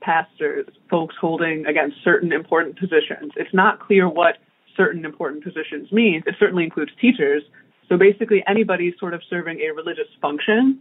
pastors, 0.00 0.66
folks 0.90 1.16
holding 1.20 1.66
against 1.66 1.96
certain 2.04 2.32
important 2.32 2.78
positions. 2.78 3.32
It's 3.36 3.52
not 3.54 3.80
clear 3.80 4.08
what 4.08 4.36
certain 4.76 5.04
important 5.04 5.42
positions 5.42 5.90
means. 5.92 6.24
It 6.26 6.34
certainly 6.38 6.64
includes 6.64 6.92
teachers. 7.00 7.42
So 7.88 7.96
basically 7.96 8.42
anybody 8.46 8.94
sort 8.98 9.14
of 9.14 9.22
serving 9.28 9.60
a 9.60 9.72
religious 9.72 10.08
function. 10.20 10.80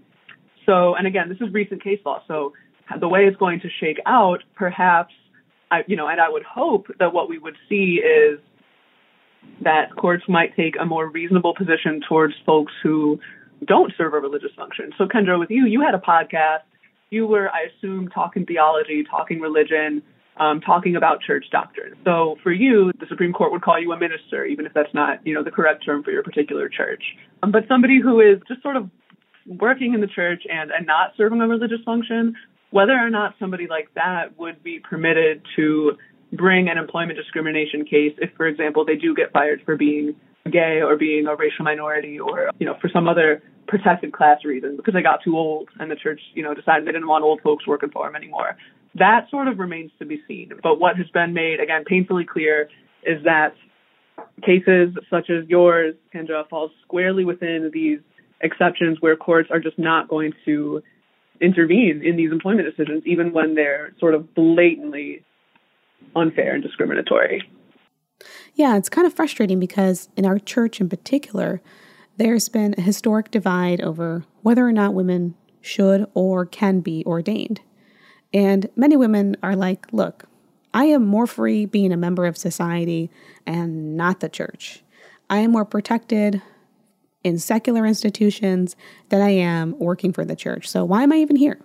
So, 0.65 0.95
and 0.95 1.05
again, 1.05 1.29
this 1.29 1.37
is 1.39 1.53
recent 1.53 1.83
case 1.83 1.99
law. 2.05 2.23
So 2.27 2.53
the 2.99 3.07
way 3.07 3.25
it's 3.25 3.37
going 3.37 3.59
to 3.61 3.69
shake 3.79 3.99
out, 4.05 4.43
perhaps, 4.55 5.13
I, 5.71 5.83
you 5.87 5.95
know, 5.95 6.07
and 6.07 6.19
I 6.19 6.29
would 6.29 6.43
hope 6.43 6.87
that 6.99 7.13
what 7.13 7.29
we 7.29 7.37
would 7.37 7.55
see 7.69 8.01
is 8.03 8.39
that 9.61 9.95
courts 9.95 10.23
might 10.27 10.55
take 10.55 10.75
a 10.79 10.85
more 10.85 11.07
reasonable 11.07 11.53
position 11.55 12.01
towards 12.07 12.33
folks 12.45 12.73
who 12.81 13.19
don't 13.65 13.93
serve 13.97 14.13
a 14.13 14.19
religious 14.19 14.51
function. 14.55 14.91
So 14.97 15.05
Kendra, 15.05 15.39
with 15.39 15.49
you, 15.49 15.65
you 15.65 15.81
had 15.81 15.93
a 15.93 15.99
podcast. 15.99 16.61
You 17.11 17.27
were, 17.27 17.49
I 17.49 17.67
assume, 17.75 18.09
talking 18.09 18.45
theology, 18.45 19.03
talking 19.09 19.39
religion 19.39 20.01
um, 20.37 20.61
talking 20.61 20.95
about 20.95 21.21
church 21.21 21.45
doctrine. 21.51 21.93
So 22.03 22.37
for 22.43 22.51
you, 22.51 22.91
the 22.99 23.05
Supreme 23.07 23.33
Court 23.33 23.51
would 23.51 23.61
call 23.61 23.79
you 23.79 23.91
a 23.93 23.99
minister, 23.99 24.45
even 24.45 24.65
if 24.65 24.73
that's 24.73 24.93
not, 24.93 25.25
you 25.25 25.33
know, 25.33 25.43
the 25.43 25.51
correct 25.51 25.85
term 25.85 26.03
for 26.03 26.11
your 26.11 26.23
particular 26.23 26.69
church. 26.69 27.03
Um, 27.41 27.51
but 27.51 27.63
somebody 27.67 27.99
who 28.01 28.19
is 28.19 28.39
just 28.47 28.61
sort 28.61 28.75
of 28.75 28.89
working 29.47 29.93
in 29.93 30.01
the 30.01 30.07
church 30.07 30.43
and, 30.51 30.71
and 30.71 30.85
not 30.85 31.13
serving 31.15 31.39
a 31.41 31.47
religious 31.47 31.79
function, 31.85 32.35
whether 32.71 32.93
or 32.93 33.09
not 33.09 33.35
somebody 33.39 33.67
like 33.67 33.93
that 33.95 34.37
would 34.37 34.61
be 34.63 34.79
permitted 34.79 35.41
to 35.55 35.93
bring 36.33 36.67
an 36.67 36.77
employment 36.77 37.17
discrimination 37.17 37.85
case 37.85 38.13
if, 38.17 38.31
for 38.35 38.47
example, 38.47 38.83
they 38.83 38.95
do 38.95 39.15
get 39.15 39.31
fired 39.31 39.61
for 39.63 39.77
being 39.77 40.15
gay 40.51 40.81
or 40.81 40.95
being 40.95 41.27
a 41.27 41.35
racial 41.35 41.63
minority 41.63 42.19
or, 42.19 42.49
you 42.59 42.65
know, 42.65 42.75
for 42.81 42.89
some 42.89 43.07
other 43.07 43.41
protected 43.67 44.13
class 44.13 44.43
reason 44.43 44.75
because 44.75 44.93
they 44.93 45.01
got 45.01 45.23
too 45.23 45.37
old 45.37 45.69
and 45.79 45.89
the 45.89 45.95
church, 45.95 46.19
you 46.33 46.43
know, 46.43 46.53
decided 46.53 46.87
they 46.87 46.91
didn't 46.91 47.07
want 47.07 47.23
old 47.23 47.41
folks 47.41 47.65
working 47.65 47.89
for 47.89 48.05
them 48.05 48.15
anymore. 48.15 48.55
That 48.95 49.29
sort 49.29 49.47
of 49.47 49.59
remains 49.59 49.91
to 49.99 50.05
be 50.05 50.21
seen. 50.27 50.51
But 50.63 50.79
what 50.79 50.95
has 50.97 51.07
been 51.09 51.33
made, 51.33 51.59
again, 51.59 51.83
painfully 51.85 52.25
clear 52.25 52.69
is 53.03 53.23
that 53.25 53.53
cases 54.43 54.95
such 55.09 55.29
as 55.29 55.47
yours, 55.47 55.95
Kendra, 56.13 56.47
falls 56.49 56.71
squarely 56.83 57.25
within 57.25 57.69
these 57.73 57.99
exceptions 58.41 58.97
where 59.01 59.15
courts 59.15 59.49
are 59.51 59.59
just 59.59 59.77
not 59.77 60.07
going 60.07 60.33
to 60.45 60.81
intervene 61.41 62.01
in 62.03 62.15
these 62.15 62.31
employment 62.31 62.67
decisions, 62.69 63.03
even 63.05 63.33
when 63.33 63.55
they're 63.55 63.93
sort 63.99 64.13
of 64.13 64.33
blatantly 64.33 65.23
unfair 66.15 66.53
and 66.53 66.63
discriminatory. 66.63 67.43
Yeah, 68.53 68.77
it's 68.77 68.89
kind 68.89 69.05
of 69.05 69.13
frustrating 69.13 69.59
because 69.59 70.07
in 70.15 70.25
our 70.25 70.39
church 70.39 70.79
in 70.79 70.87
particular, 70.87 71.61
there's 72.17 72.47
been 72.47 72.75
a 72.77 72.81
historic 72.81 73.31
divide 73.31 73.81
over 73.81 74.23
whether 74.41 74.65
or 74.65 74.71
not 74.71 74.93
women 74.93 75.35
should 75.59 76.07
or 76.13 76.45
can 76.45 76.79
be 76.79 77.03
ordained. 77.05 77.59
And 78.35 78.69
many 78.75 78.97
women 78.97 79.37
are 79.41 79.55
like, 79.55 79.87
look, 79.93 80.25
I 80.73 80.85
am 80.85 81.05
more 81.05 81.25
free 81.25 81.65
being 81.65 81.93
a 81.93 81.97
member 81.97 82.25
of 82.25 82.35
society 82.35 83.09
and 83.47 83.95
not 83.95 84.19
the 84.19 84.27
church. 84.27 84.83
I 85.29 85.37
am 85.37 85.51
more 85.51 85.63
protected 85.63 86.41
in 87.23 87.39
secular 87.39 87.85
institutions 87.85 88.75
than 89.07 89.21
I 89.21 89.29
am 89.29 89.79
working 89.79 90.11
for 90.11 90.25
the 90.25 90.35
church. 90.35 90.67
So 90.67 90.83
why 90.83 91.03
am 91.03 91.13
I 91.13 91.15
even 91.15 91.37
here? 91.37 91.61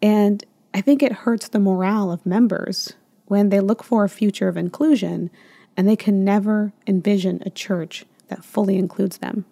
And 0.00 0.44
I 0.72 0.82
think 0.82 1.02
it 1.02 1.10
hurts 1.10 1.48
the 1.48 1.58
morale 1.58 2.12
of 2.12 2.24
members 2.24 2.94
when 3.24 3.48
they 3.48 3.58
look 3.58 3.82
for 3.82 4.04
a 4.04 4.08
future 4.08 4.46
of 4.46 4.56
inclusion 4.56 5.30
and 5.76 5.88
they 5.88 5.96
can 5.96 6.24
never 6.24 6.72
envision 6.86 7.42
a 7.44 7.50
church 7.50 8.04
that 8.28 8.44
fully 8.44 8.78
includes 8.78 9.18
them. 9.18 9.44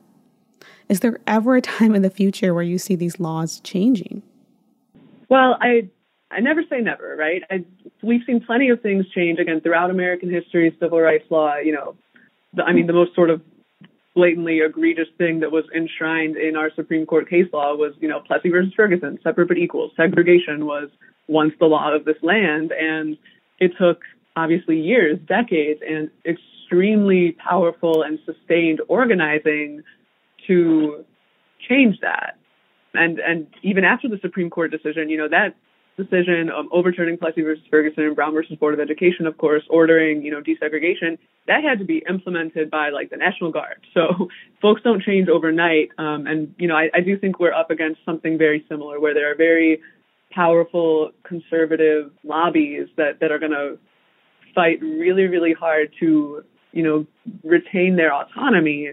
Is 0.88 1.00
there 1.00 1.18
ever 1.26 1.56
a 1.56 1.60
time 1.60 1.96
in 1.96 2.02
the 2.02 2.08
future 2.08 2.54
where 2.54 2.62
you 2.62 2.78
see 2.78 2.94
these 2.94 3.18
laws 3.18 3.58
changing? 3.60 4.22
Well, 5.28 5.58
I 5.60 5.88
I 6.34 6.40
never 6.40 6.62
say 6.68 6.80
never, 6.80 7.16
right? 7.16 7.42
I, 7.50 7.64
we've 8.02 8.22
seen 8.26 8.40
plenty 8.44 8.70
of 8.70 8.80
things 8.80 9.06
change 9.14 9.38
again 9.38 9.60
throughout 9.60 9.90
American 9.90 10.30
history, 10.30 10.76
civil 10.80 11.00
rights 11.00 11.24
law. 11.30 11.56
You 11.56 11.72
know, 11.72 11.96
the, 12.54 12.62
I 12.64 12.72
mean, 12.72 12.86
the 12.86 12.92
most 12.92 13.14
sort 13.14 13.30
of 13.30 13.40
blatantly 14.14 14.60
egregious 14.60 15.08
thing 15.18 15.40
that 15.40 15.50
was 15.50 15.64
enshrined 15.74 16.36
in 16.36 16.56
our 16.56 16.70
Supreme 16.74 17.04
Court 17.06 17.28
case 17.28 17.46
law 17.52 17.74
was, 17.74 17.92
you 18.00 18.08
know, 18.08 18.20
Plessy 18.20 18.50
versus 18.50 18.72
Ferguson, 18.76 19.18
separate 19.22 19.48
but 19.48 19.58
equal. 19.58 19.90
Segregation 19.96 20.66
was 20.66 20.88
once 21.28 21.52
the 21.58 21.66
law 21.66 21.94
of 21.94 22.04
this 22.04 22.16
land, 22.22 22.72
and 22.72 23.16
it 23.58 23.72
took 23.78 24.02
obviously 24.36 24.78
years, 24.80 25.18
decades, 25.26 25.80
and 25.88 26.10
extremely 26.26 27.32
powerful 27.32 28.02
and 28.02 28.18
sustained 28.24 28.80
organizing 28.88 29.82
to 30.46 31.04
change 31.68 32.00
that. 32.00 32.36
And 32.94 33.18
and 33.18 33.46
even 33.62 33.84
after 33.84 34.08
the 34.08 34.18
Supreme 34.20 34.50
Court 34.50 34.70
decision, 34.70 35.08
you 35.08 35.18
know, 35.18 35.28
that 35.28 35.56
decision 35.96 36.50
um, 36.50 36.68
overturning 36.72 37.16
Plessy 37.16 37.42
versus 37.42 37.64
Ferguson 37.70 38.04
and 38.04 38.16
Brown 38.16 38.32
versus 38.34 38.56
Board 38.56 38.74
of 38.74 38.80
Education, 38.80 39.26
of 39.26 39.38
course, 39.38 39.62
ordering 39.70 40.22
you 40.22 40.30
know 40.30 40.40
desegregation, 40.40 41.18
that 41.46 41.62
had 41.62 41.78
to 41.78 41.84
be 41.84 42.02
implemented 42.08 42.70
by 42.70 42.90
like 42.90 43.10
the 43.10 43.16
National 43.16 43.50
Guard. 43.50 43.80
So 43.94 44.28
folks 44.60 44.82
don't 44.82 45.02
change 45.02 45.28
overnight, 45.28 45.90
um, 45.98 46.26
and 46.26 46.54
you 46.58 46.68
know 46.68 46.76
I, 46.76 46.90
I 46.94 47.00
do 47.00 47.18
think 47.18 47.38
we're 47.38 47.52
up 47.52 47.70
against 47.70 48.00
something 48.04 48.36
very 48.38 48.64
similar 48.68 48.98
where 49.00 49.14
there 49.14 49.30
are 49.30 49.36
very 49.36 49.80
powerful 50.30 51.12
conservative 51.22 52.10
lobbies 52.24 52.88
that 52.96 53.20
that 53.20 53.30
are 53.30 53.38
going 53.38 53.52
to 53.52 53.78
fight 54.54 54.80
really 54.82 55.26
really 55.26 55.52
hard 55.52 55.92
to 56.00 56.44
you 56.72 56.82
know 56.82 57.06
retain 57.44 57.96
their 57.96 58.12
autonomy 58.12 58.90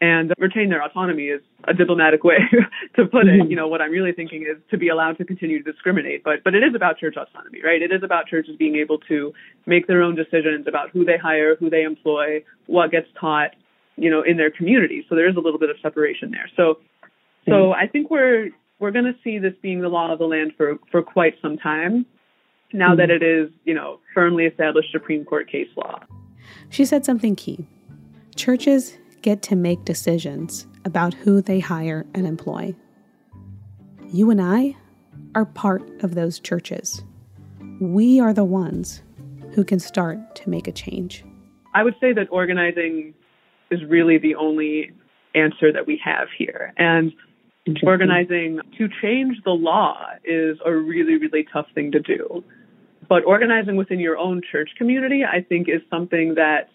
and 0.00 0.32
retain 0.38 0.68
their 0.68 0.82
autonomy 0.82 1.24
is 1.24 1.40
a 1.64 1.74
diplomatic 1.74 2.22
way 2.22 2.38
to 2.96 3.04
put 3.06 3.26
it. 3.26 3.40
Mm-hmm. 3.40 3.50
You 3.50 3.56
know, 3.56 3.66
what 3.66 3.82
I'm 3.82 3.90
really 3.90 4.12
thinking 4.12 4.42
is 4.42 4.56
to 4.70 4.78
be 4.78 4.88
allowed 4.88 5.18
to 5.18 5.24
continue 5.24 5.62
to 5.62 5.72
discriminate. 5.72 6.22
But 6.22 6.44
but 6.44 6.54
it 6.54 6.62
is 6.62 6.74
about 6.74 6.98
church 6.98 7.16
autonomy, 7.16 7.60
right? 7.64 7.82
It 7.82 7.92
is 7.92 8.02
about 8.02 8.26
churches 8.26 8.54
being 8.56 8.76
able 8.76 8.98
to 9.08 9.32
make 9.66 9.86
their 9.86 10.02
own 10.02 10.14
decisions 10.14 10.66
about 10.68 10.90
who 10.90 11.04
they 11.04 11.18
hire, 11.18 11.56
who 11.56 11.68
they 11.68 11.82
employ, 11.82 12.44
what 12.66 12.90
gets 12.90 13.08
taught, 13.20 13.56
you 13.96 14.10
know, 14.10 14.22
in 14.22 14.36
their 14.36 14.50
community. 14.50 15.04
So 15.08 15.14
there 15.14 15.28
is 15.28 15.36
a 15.36 15.40
little 15.40 15.58
bit 15.58 15.70
of 15.70 15.76
separation 15.82 16.30
there. 16.30 16.48
So 16.56 16.78
so 17.46 17.52
mm-hmm. 17.52 17.80
I 17.80 17.86
think 17.86 18.10
we're 18.10 18.50
we're 18.78 18.92
going 18.92 19.06
to 19.06 19.16
see 19.24 19.38
this 19.38 19.54
being 19.62 19.80
the 19.80 19.88
law 19.88 20.12
of 20.12 20.18
the 20.18 20.26
land 20.26 20.52
for 20.56 20.78
for 20.92 21.02
quite 21.02 21.34
some 21.42 21.58
time. 21.58 22.06
Now 22.72 22.90
mm-hmm. 22.90 22.98
that 22.98 23.10
it 23.10 23.22
is, 23.22 23.50
you 23.64 23.74
know, 23.74 23.98
firmly 24.14 24.44
established 24.44 24.92
Supreme 24.92 25.24
Court 25.24 25.50
case 25.50 25.68
law. 25.76 26.00
She 26.70 26.84
said 26.84 27.04
something 27.04 27.34
key. 27.34 27.66
Churches 28.36 28.98
get 29.22 29.42
to 29.42 29.56
make 29.56 29.84
decisions 29.84 30.66
about 30.84 31.14
who 31.14 31.40
they 31.40 31.60
hire 31.60 32.06
and 32.14 32.26
employ. 32.26 32.74
You 34.12 34.30
and 34.30 34.40
I 34.40 34.76
are 35.34 35.44
part 35.44 35.82
of 36.02 36.14
those 36.14 36.40
churches. 36.40 37.02
We 37.80 38.20
are 38.20 38.32
the 38.32 38.44
ones 38.44 39.02
who 39.52 39.64
can 39.64 39.78
start 39.78 40.34
to 40.36 40.50
make 40.50 40.66
a 40.66 40.72
change. 40.72 41.24
I 41.74 41.82
would 41.82 41.94
say 42.00 42.12
that 42.12 42.28
organizing 42.30 43.14
is 43.70 43.84
really 43.84 44.18
the 44.18 44.34
only 44.34 44.92
answer 45.34 45.72
that 45.72 45.86
we 45.86 46.00
have 46.04 46.28
here. 46.36 46.72
And 46.76 47.12
organizing 47.82 48.60
to 48.78 48.88
change 49.02 49.36
the 49.44 49.50
law 49.50 50.06
is 50.24 50.58
a 50.64 50.72
really, 50.72 51.16
really 51.18 51.46
tough 51.52 51.66
thing 51.74 51.92
to 51.92 52.00
do. 52.00 52.42
But 53.08 53.24
organizing 53.24 53.76
within 53.76 54.00
your 54.00 54.16
own 54.16 54.42
church 54.50 54.70
community, 54.76 55.22
I 55.24 55.42
think, 55.42 55.68
is 55.68 55.80
something 55.90 56.34
that 56.34 56.68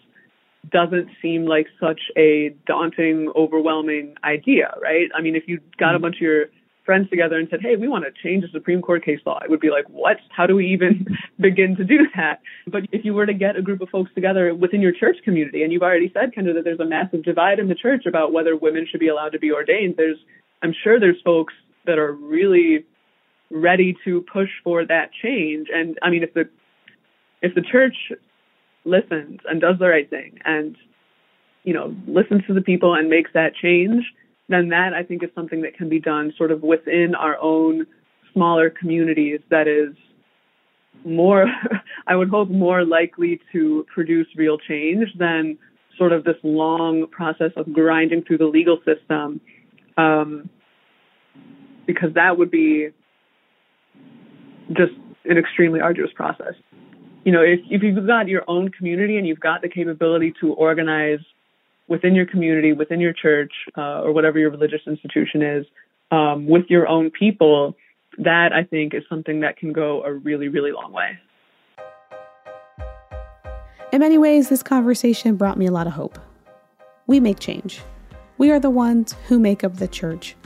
doesn't 0.70 1.08
seem 1.20 1.46
like 1.46 1.66
such 1.80 2.00
a 2.16 2.54
daunting, 2.66 3.30
overwhelming 3.36 4.14
idea, 4.24 4.74
right? 4.80 5.08
I 5.14 5.20
mean, 5.20 5.36
if 5.36 5.44
you 5.46 5.60
got 5.78 5.90
a 5.90 5.94
mm-hmm. 5.94 6.02
bunch 6.02 6.16
of 6.16 6.22
your 6.22 6.44
friends 6.84 7.08
together 7.08 7.38
and 7.38 7.48
said, 7.50 7.60
hey, 7.62 7.76
we 7.76 7.88
want 7.88 8.04
to 8.04 8.10
change 8.22 8.42
the 8.42 8.48
Supreme 8.52 8.82
Court 8.82 9.04
case 9.04 9.20
law, 9.24 9.40
it 9.42 9.50
would 9.50 9.60
be 9.60 9.70
like, 9.70 9.86
what? 9.88 10.18
How 10.28 10.46
do 10.46 10.54
we 10.54 10.66
even 10.68 11.06
begin 11.40 11.76
to 11.76 11.84
do 11.84 12.06
that? 12.16 12.40
But 12.66 12.82
if 12.92 13.04
you 13.04 13.14
were 13.14 13.26
to 13.26 13.32
get 13.32 13.56
a 13.56 13.62
group 13.62 13.80
of 13.80 13.88
folks 13.88 14.10
together 14.14 14.54
within 14.54 14.82
your 14.82 14.92
church 14.92 15.16
community, 15.24 15.62
and 15.62 15.72
you've 15.72 15.82
already 15.82 16.10
said 16.12 16.34
kind 16.34 16.48
of 16.48 16.54
that 16.56 16.64
there's 16.64 16.80
a 16.80 16.84
massive 16.84 17.24
divide 17.24 17.58
in 17.58 17.68
the 17.68 17.74
church 17.74 18.04
about 18.06 18.32
whether 18.32 18.56
women 18.56 18.86
should 18.90 19.00
be 19.00 19.08
allowed 19.08 19.30
to 19.30 19.38
be 19.38 19.50
ordained, 19.50 19.94
there's, 19.96 20.18
I'm 20.62 20.74
sure 20.84 21.00
there's 21.00 21.20
folks 21.24 21.54
that 21.86 21.98
are 21.98 22.12
really 22.12 22.84
ready 23.50 23.96
to 24.04 24.24
push 24.32 24.50
for 24.62 24.84
that 24.84 25.10
change. 25.22 25.68
And 25.72 25.98
I 26.02 26.10
mean, 26.10 26.22
if 26.22 26.34
the, 26.34 26.48
if 27.40 27.54
the 27.54 27.62
church 27.62 27.94
listens 28.84 29.40
and 29.48 29.60
does 29.60 29.76
the 29.78 29.88
right 29.88 30.08
thing 30.10 30.38
and 30.44 30.76
you 31.62 31.72
know 31.72 31.94
listens 32.06 32.42
to 32.46 32.54
the 32.54 32.60
people 32.60 32.94
and 32.94 33.08
makes 33.08 33.30
that 33.32 33.54
change 33.54 34.04
then 34.48 34.68
that 34.68 34.92
i 34.92 35.02
think 35.02 35.22
is 35.22 35.30
something 35.34 35.62
that 35.62 35.74
can 35.74 35.88
be 35.88 35.98
done 35.98 36.32
sort 36.36 36.50
of 36.50 36.62
within 36.62 37.14
our 37.14 37.38
own 37.40 37.86
smaller 38.32 38.68
communities 38.70 39.40
that 39.50 39.66
is 39.66 39.94
more 41.04 41.46
i 42.06 42.14
would 42.14 42.28
hope 42.28 42.48
more 42.50 42.84
likely 42.84 43.40
to 43.52 43.86
produce 43.92 44.26
real 44.36 44.58
change 44.58 45.08
than 45.18 45.56
sort 45.96 46.12
of 46.12 46.24
this 46.24 46.36
long 46.42 47.06
process 47.10 47.52
of 47.56 47.72
grinding 47.72 48.22
through 48.22 48.38
the 48.38 48.46
legal 48.46 48.78
system 48.84 49.40
um, 49.96 50.50
because 51.86 52.12
that 52.14 52.36
would 52.36 52.50
be 52.50 52.88
just 54.72 54.92
an 55.24 55.38
extremely 55.38 55.80
arduous 55.80 56.10
process 56.14 56.54
you 57.24 57.32
know, 57.32 57.42
if, 57.42 57.60
if 57.70 57.82
you've 57.82 58.06
got 58.06 58.28
your 58.28 58.44
own 58.48 58.70
community 58.70 59.16
and 59.16 59.26
you've 59.26 59.40
got 59.40 59.62
the 59.62 59.68
capability 59.68 60.34
to 60.40 60.52
organize 60.52 61.20
within 61.88 62.14
your 62.14 62.26
community, 62.26 62.72
within 62.72 63.00
your 63.00 63.12
church, 63.12 63.52
uh, 63.76 64.02
or 64.02 64.12
whatever 64.12 64.38
your 64.38 64.50
religious 64.50 64.80
institution 64.86 65.42
is, 65.42 65.66
um, 66.10 66.46
with 66.46 66.64
your 66.68 66.86
own 66.86 67.10
people, 67.10 67.74
that 68.18 68.52
I 68.52 68.62
think 68.62 68.94
is 68.94 69.02
something 69.08 69.40
that 69.40 69.56
can 69.56 69.72
go 69.72 70.02
a 70.04 70.12
really, 70.12 70.48
really 70.48 70.72
long 70.72 70.92
way. 70.92 71.18
In 73.92 74.00
many 74.00 74.18
ways, 74.18 74.48
this 74.48 74.62
conversation 74.62 75.36
brought 75.36 75.56
me 75.56 75.66
a 75.66 75.72
lot 75.72 75.86
of 75.86 75.92
hope. 75.94 76.18
We 77.06 77.20
make 77.20 77.38
change. 77.38 77.80
We 78.38 78.50
are 78.50 78.60
the 78.60 78.70
ones 78.70 79.14
who 79.28 79.38
make 79.38 79.62
up 79.64 79.76
the 79.76 79.88
church. 79.88 80.36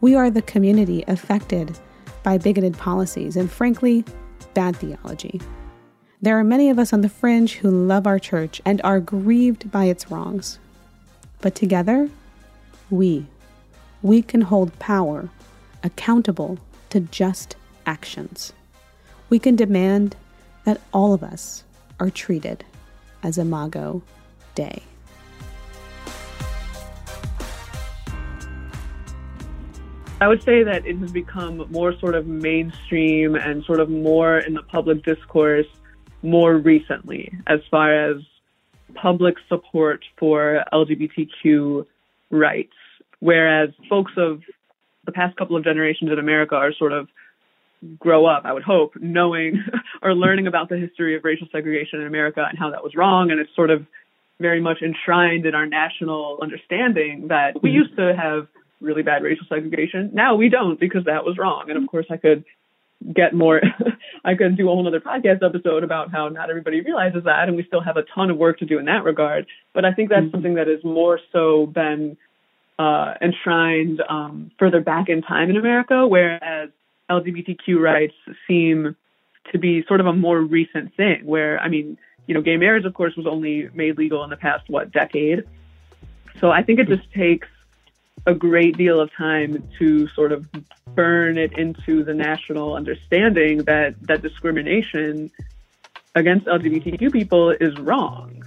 We 0.00 0.14
are 0.14 0.30
the 0.30 0.42
community 0.42 1.04
affected 1.06 1.78
by 2.22 2.38
bigoted 2.38 2.76
policies 2.76 3.36
and, 3.36 3.50
frankly, 3.50 4.04
bad 4.54 4.76
theology. 4.76 5.40
There 6.22 6.38
are 6.38 6.44
many 6.44 6.68
of 6.68 6.78
us 6.78 6.92
on 6.92 7.00
the 7.00 7.08
fringe 7.08 7.54
who 7.54 7.70
love 7.70 8.06
our 8.06 8.18
church 8.18 8.60
and 8.66 8.78
are 8.84 9.00
grieved 9.00 9.70
by 9.70 9.86
its 9.86 10.10
wrongs. 10.10 10.58
But 11.40 11.54
together, 11.54 12.10
we, 12.90 13.24
we 14.02 14.20
can 14.20 14.42
hold 14.42 14.78
power 14.78 15.30
accountable 15.82 16.58
to 16.90 17.00
just 17.00 17.56
actions. 17.86 18.52
We 19.30 19.38
can 19.38 19.56
demand 19.56 20.14
that 20.64 20.82
all 20.92 21.14
of 21.14 21.22
us 21.22 21.64
are 21.98 22.10
treated 22.10 22.66
as 23.22 23.38
Imago 23.38 24.02
Dei. 24.54 24.82
I 30.20 30.28
would 30.28 30.42
say 30.42 30.64
that 30.64 30.84
it 30.84 30.98
has 30.98 31.12
become 31.12 31.66
more 31.70 31.98
sort 31.98 32.14
of 32.14 32.26
mainstream 32.26 33.36
and 33.36 33.64
sort 33.64 33.80
of 33.80 33.88
more 33.88 34.40
in 34.40 34.52
the 34.52 34.62
public 34.62 35.02
discourse 35.02 35.66
more 36.22 36.56
recently 36.56 37.32
as 37.46 37.60
far 37.70 38.10
as 38.10 38.16
public 38.94 39.36
support 39.48 40.04
for 40.18 40.64
LGBTQ 40.72 41.86
rights, 42.30 42.72
whereas 43.20 43.70
folks 43.88 44.12
of 44.16 44.42
the 45.06 45.12
past 45.12 45.36
couple 45.36 45.56
of 45.56 45.64
generations 45.64 46.10
in 46.10 46.18
America 46.18 46.54
are 46.54 46.72
sort 46.72 46.92
of 46.92 47.08
grow 47.98 48.26
up, 48.26 48.42
I 48.44 48.52
would 48.52 48.62
hope, 48.62 48.92
knowing 49.00 49.64
or 50.02 50.14
learning 50.14 50.46
about 50.46 50.68
the 50.68 50.76
history 50.76 51.16
of 51.16 51.24
racial 51.24 51.48
segregation 51.50 52.00
in 52.00 52.06
America 52.06 52.44
and 52.48 52.58
how 52.58 52.70
that 52.70 52.84
was 52.84 52.94
wrong. 52.94 53.30
And 53.30 53.40
it's 53.40 53.54
sort 53.56 53.70
of 53.70 53.86
very 54.38 54.60
much 54.60 54.78
enshrined 54.82 55.46
in 55.46 55.54
our 55.54 55.66
national 55.66 56.38
understanding 56.42 57.28
that 57.28 57.62
we 57.62 57.70
used 57.70 57.96
to 57.96 58.14
have 58.16 58.48
really 58.80 59.02
bad 59.02 59.22
racial 59.22 59.46
segregation. 59.48 60.10
Now 60.14 60.36
we 60.36 60.48
don't 60.48 60.80
because 60.80 61.04
that 61.04 61.24
was 61.24 61.36
wrong. 61.38 61.66
And 61.68 61.82
of 61.82 61.88
course, 61.88 62.06
I 62.10 62.16
could 62.16 62.44
get 63.14 63.34
more 63.34 63.60
I 64.24 64.34
could 64.34 64.56
do 64.56 64.68
a 64.68 64.74
whole 64.74 64.86
other 64.86 65.00
podcast 65.00 65.42
episode 65.42 65.82
about 65.82 66.10
how 66.10 66.28
not 66.28 66.50
everybody 66.50 66.80
realizes 66.80 67.24
that 67.24 67.48
and 67.48 67.56
we 67.56 67.64
still 67.64 67.80
have 67.80 67.96
a 67.96 68.02
ton 68.14 68.30
of 68.30 68.36
work 68.36 68.58
to 68.58 68.66
do 68.66 68.78
in 68.78 68.84
that 68.86 69.04
regard. 69.04 69.46
But 69.72 69.84
I 69.84 69.92
think 69.92 70.10
that's 70.10 70.22
mm-hmm. 70.22 70.30
something 70.30 70.54
that 70.54 70.66
has 70.66 70.84
more 70.84 71.18
so 71.32 71.66
been 71.66 72.16
uh, 72.78 73.14
enshrined 73.20 74.02
um, 74.08 74.50
further 74.58 74.80
back 74.80 75.08
in 75.08 75.22
time 75.22 75.50
in 75.50 75.56
America, 75.56 76.06
whereas 76.06 76.70
LGBTQ 77.10 77.78
rights 77.78 78.14
seem 78.46 78.96
to 79.52 79.58
be 79.58 79.84
sort 79.86 80.00
of 80.00 80.06
a 80.06 80.12
more 80.12 80.40
recent 80.40 80.94
thing 80.96 81.24
where 81.24 81.58
I 81.60 81.68
mean, 81.68 81.98
you 82.26 82.34
know, 82.34 82.42
gay 82.42 82.56
marriage 82.56 82.84
of 82.84 82.94
course 82.94 83.16
was 83.16 83.26
only 83.26 83.68
made 83.74 83.98
legal 83.98 84.22
in 84.24 84.30
the 84.30 84.36
past 84.36 84.68
what 84.68 84.92
decade. 84.92 85.44
So 86.40 86.50
I 86.50 86.62
think 86.62 86.78
it 86.78 86.88
just 86.88 87.10
takes 87.12 87.48
a 88.26 88.34
great 88.34 88.76
deal 88.76 89.00
of 89.00 89.10
time 89.16 89.68
to 89.78 90.08
sort 90.08 90.32
of 90.32 90.48
burn 90.94 91.38
it 91.38 91.56
into 91.58 92.04
the 92.04 92.14
national 92.14 92.74
understanding 92.74 93.58
that 93.64 93.94
that 94.06 94.22
discrimination 94.22 95.30
against 96.14 96.46
LGBTQ 96.46 97.12
people 97.12 97.50
is 97.50 97.76
wrong. 97.78 98.42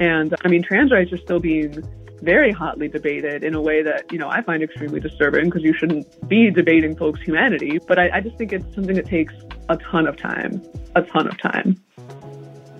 And 0.00 0.34
I 0.44 0.48
mean, 0.48 0.62
trans 0.62 0.90
rights 0.90 1.12
are 1.12 1.18
still 1.18 1.40
being 1.40 1.82
very 2.22 2.52
hotly 2.52 2.88
debated 2.88 3.42
in 3.42 3.54
a 3.54 3.60
way 3.60 3.82
that, 3.82 4.10
you 4.12 4.18
know, 4.18 4.28
I 4.28 4.42
find 4.42 4.62
extremely 4.62 5.00
disturbing 5.00 5.46
because 5.46 5.62
you 5.62 5.74
shouldn't 5.74 6.28
be 6.28 6.50
debating 6.50 6.96
folks' 6.96 7.20
humanity. 7.20 7.78
But 7.86 7.98
I, 7.98 8.10
I 8.14 8.20
just 8.20 8.36
think 8.38 8.52
it's 8.52 8.74
something 8.74 8.94
that 8.94 9.06
takes 9.06 9.34
a 9.68 9.76
ton 9.76 10.06
of 10.06 10.16
time, 10.16 10.62
a 10.94 11.02
ton 11.02 11.26
of 11.26 11.36
time. 11.38 11.76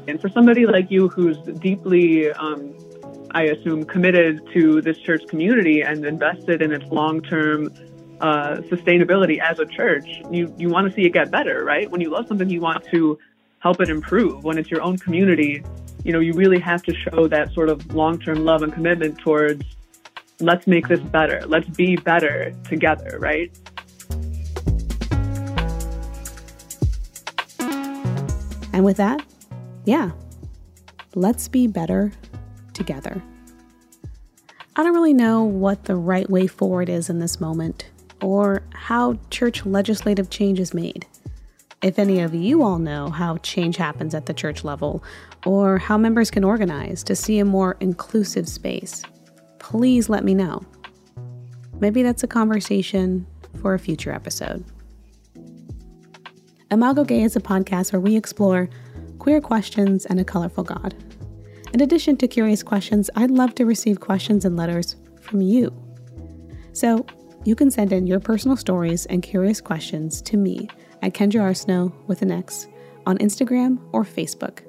And 0.07 0.21
for 0.21 0.29
somebody 0.29 0.67
like 0.67 0.91
you 0.91 1.09
who's 1.09 1.39
deeply 1.59 2.33
um, 2.33 2.75
I 3.35 3.45
assume, 3.45 3.85
committed 3.85 4.47
to 4.53 4.83
this 4.83 4.99
church 4.99 5.23
community 5.29 5.83
and 5.83 6.05
invested 6.05 6.61
in 6.61 6.73
its 6.73 6.85
long 6.93 7.23
term 7.23 7.73
uh, 8.21 8.59
sustainability 8.71 9.41
as 9.41 9.59
a 9.59 9.67
church. 9.67 10.07
You, 10.31 10.55
you 10.59 10.69
want 10.69 10.89
to 10.89 10.95
see 10.95 11.07
it 11.07 11.11
get 11.11 11.31
better, 11.31 11.65
right? 11.65 11.91
When 11.91 12.01
you 12.01 12.11
love 12.11 12.29
something, 12.29 12.49
you 12.49 12.61
want 12.61 12.85
to 12.91 13.19
help 13.61 13.81
it 13.81 13.89
improve. 13.89 14.45
When 14.45 14.59
it's 14.59 14.71
your 14.71 14.83
own 14.83 14.99
community, 14.99 15.65
you 16.05 16.13
know, 16.13 16.21
you 16.21 16.33
really 16.35 16.61
have 16.61 16.83
to 16.85 16.95
show 16.95 17.27
that 17.29 17.53
sort 17.53 17.69
of 17.69 17.95
long 17.95 18.19
term 18.19 18.45
love 18.45 18.63
and 18.63 18.73
commitment 18.73 19.19
towards 19.19 19.65
let's 20.41 20.67
make 20.67 20.89
this 20.89 21.01
better, 21.01 21.43
let's 21.47 21.69
be 21.71 21.97
better 21.97 22.53
together, 22.69 23.17
right? 23.21 23.57
And 28.75 28.85
with 28.85 28.97
that, 28.97 29.25
yeah, 29.85 30.11
let's 31.15 31.47
be 31.47 31.67
better 31.67 32.13
together. 32.75 33.23
I 34.75 34.83
don't 34.83 34.95
really 34.95 35.13
know 35.13 35.45
what 35.45 35.85
the 35.85 35.97
right 35.97 36.29
way 36.31 36.47
forward 36.47 36.89
is 36.89 37.11
in 37.11 37.19
this 37.19 37.41
moment 37.41 37.91
or 38.23 38.63
how 38.73 39.19
church 39.31 39.67
legislative 39.67 40.31
change 40.31 40.59
is 40.59 40.73
made. 40.73 41.07
If 41.83 41.99
any 41.99 42.21
of 42.21 42.35
you 42.35 42.63
all 42.63 42.79
know 42.79 43.11
how 43.11 43.39
change 43.39 43.77
happens 43.77 44.15
at 44.15 44.27
the 44.27 44.33
church 44.33 44.65
level 44.65 45.03
or 45.45 45.79
how 45.79 45.99
members 45.99 46.31
can 46.31 46.45
organize 46.45 47.03
to 47.05 47.17
see 47.17 47.39
a 47.39 47.45
more 47.45 47.77
inclusive 47.81 48.49
space, 48.49 49.03
please 49.59 50.09
let 50.09 50.25
me 50.25 50.35
know. 50.35 50.65
Maybe 51.81 52.03
that's 52.03 52.23
a 52.23 52.29
conversation 52.29 53.27
for 53.61 53.75
a 53.75 53.79
future 53.79 54.13
episode. 54.13 54.65
Imago 56.71 57.05
Gay 57.05 57.23
is 57.23 57.37
a 57.37 57.41
podcast 57.41 57.93
where 57.93 58.01
we 58.01 58.17
explore 58.17 58.71
queer 59.19 59.41
questions 59.41 60.07
and 60.07 60.19
a 60.19 60.25
colorful 60.25 60.65
God. 60.65 60.95
In 61.73 61.81
addition 61.81 62.19
to 62.19 62.29
curious 62.29 62.63
questions, 62.63 63.09
I'd 63.17 63.31
love 63.31 63.55
to 63.55 63.65
receive 63.65 63.99
questions 63.99 64.45
and 64.45 64.59
letters 64.59 64.97
from 65.23 65.41
you. 65.41 65.73
So 66.75 67.07
you 67.45 67.57
can 67.57 67.71
send 67.71 67.95
in 67.95 68.07
your 68.07 68.21
personal 68.21 68.59
stories 68.59 69.07
and 69.07 69.23
curious 69.23 69.61
questions 69.61 70.21
to 70.23 70.37
me 70.37 70.69
at 71.01 71.15
Kendra 71.15 71.41
Arsenault 71.41 71.95
with 72.07 72.21
an 72.21 72.31
X 72.31 72.69
on 73.07 73.17
Instagram 73.19 73.79
or 73.93 74.05
Facebook. 74.05 74.61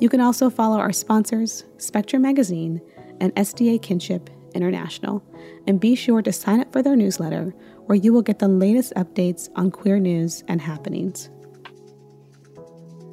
You 0.00 0.10
can 0.10 0.20
also 0.20 0.50
follow 0.50 0.78
our 0.78 0.92
sponsors, 0.92 1.64
Spectrum 1.78 2.20
Magazine 2.20 2.82
and 3.20 3.34
SDA 3.36 3.80
Kinship 3.80 4.28
International, 4.54 5.24
and 5.66 5.80
be 5.80 5.94
sure 5.94 6.20
to 6.20 6.32
sign 6.32 6.60
up 6.60 6.72
for 6.72 6.82
their 6.82 6.94
newsletter 6.94 7.54
where 7.86 7.96
you 7.96 8.12
will 8.12 8.22
get 8.22 8.38
the 8.38 8.48
latest 8.48 8.92
updates 8.96 9.48
on 9.56 9.70
queer 9.70 9.98
news 9.98 10.44
and 10.46 10.60
happenings. 10.60 11.30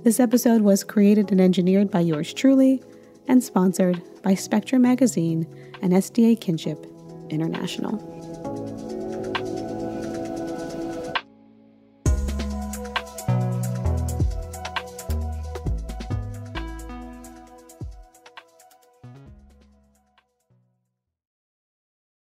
This 0.04 0.20
episode 0.20 0.62
was 0.62 0.84
created 0.84 1.32
and 1.32 1.39
engineered 1.39 1.89
by 1.89 2.02
yours 2.02 2.34
truly 2.34 2.82
and 3.32 3.41
sponsored 3.41 4.02
by 4.24 4.36
Spectrum 4.36 4.82
Magazine 4.82 5.48
and 5.82 5.94
SDA 5.94 6.39
Kinship 6.41 6.86
International. 7.30 8.20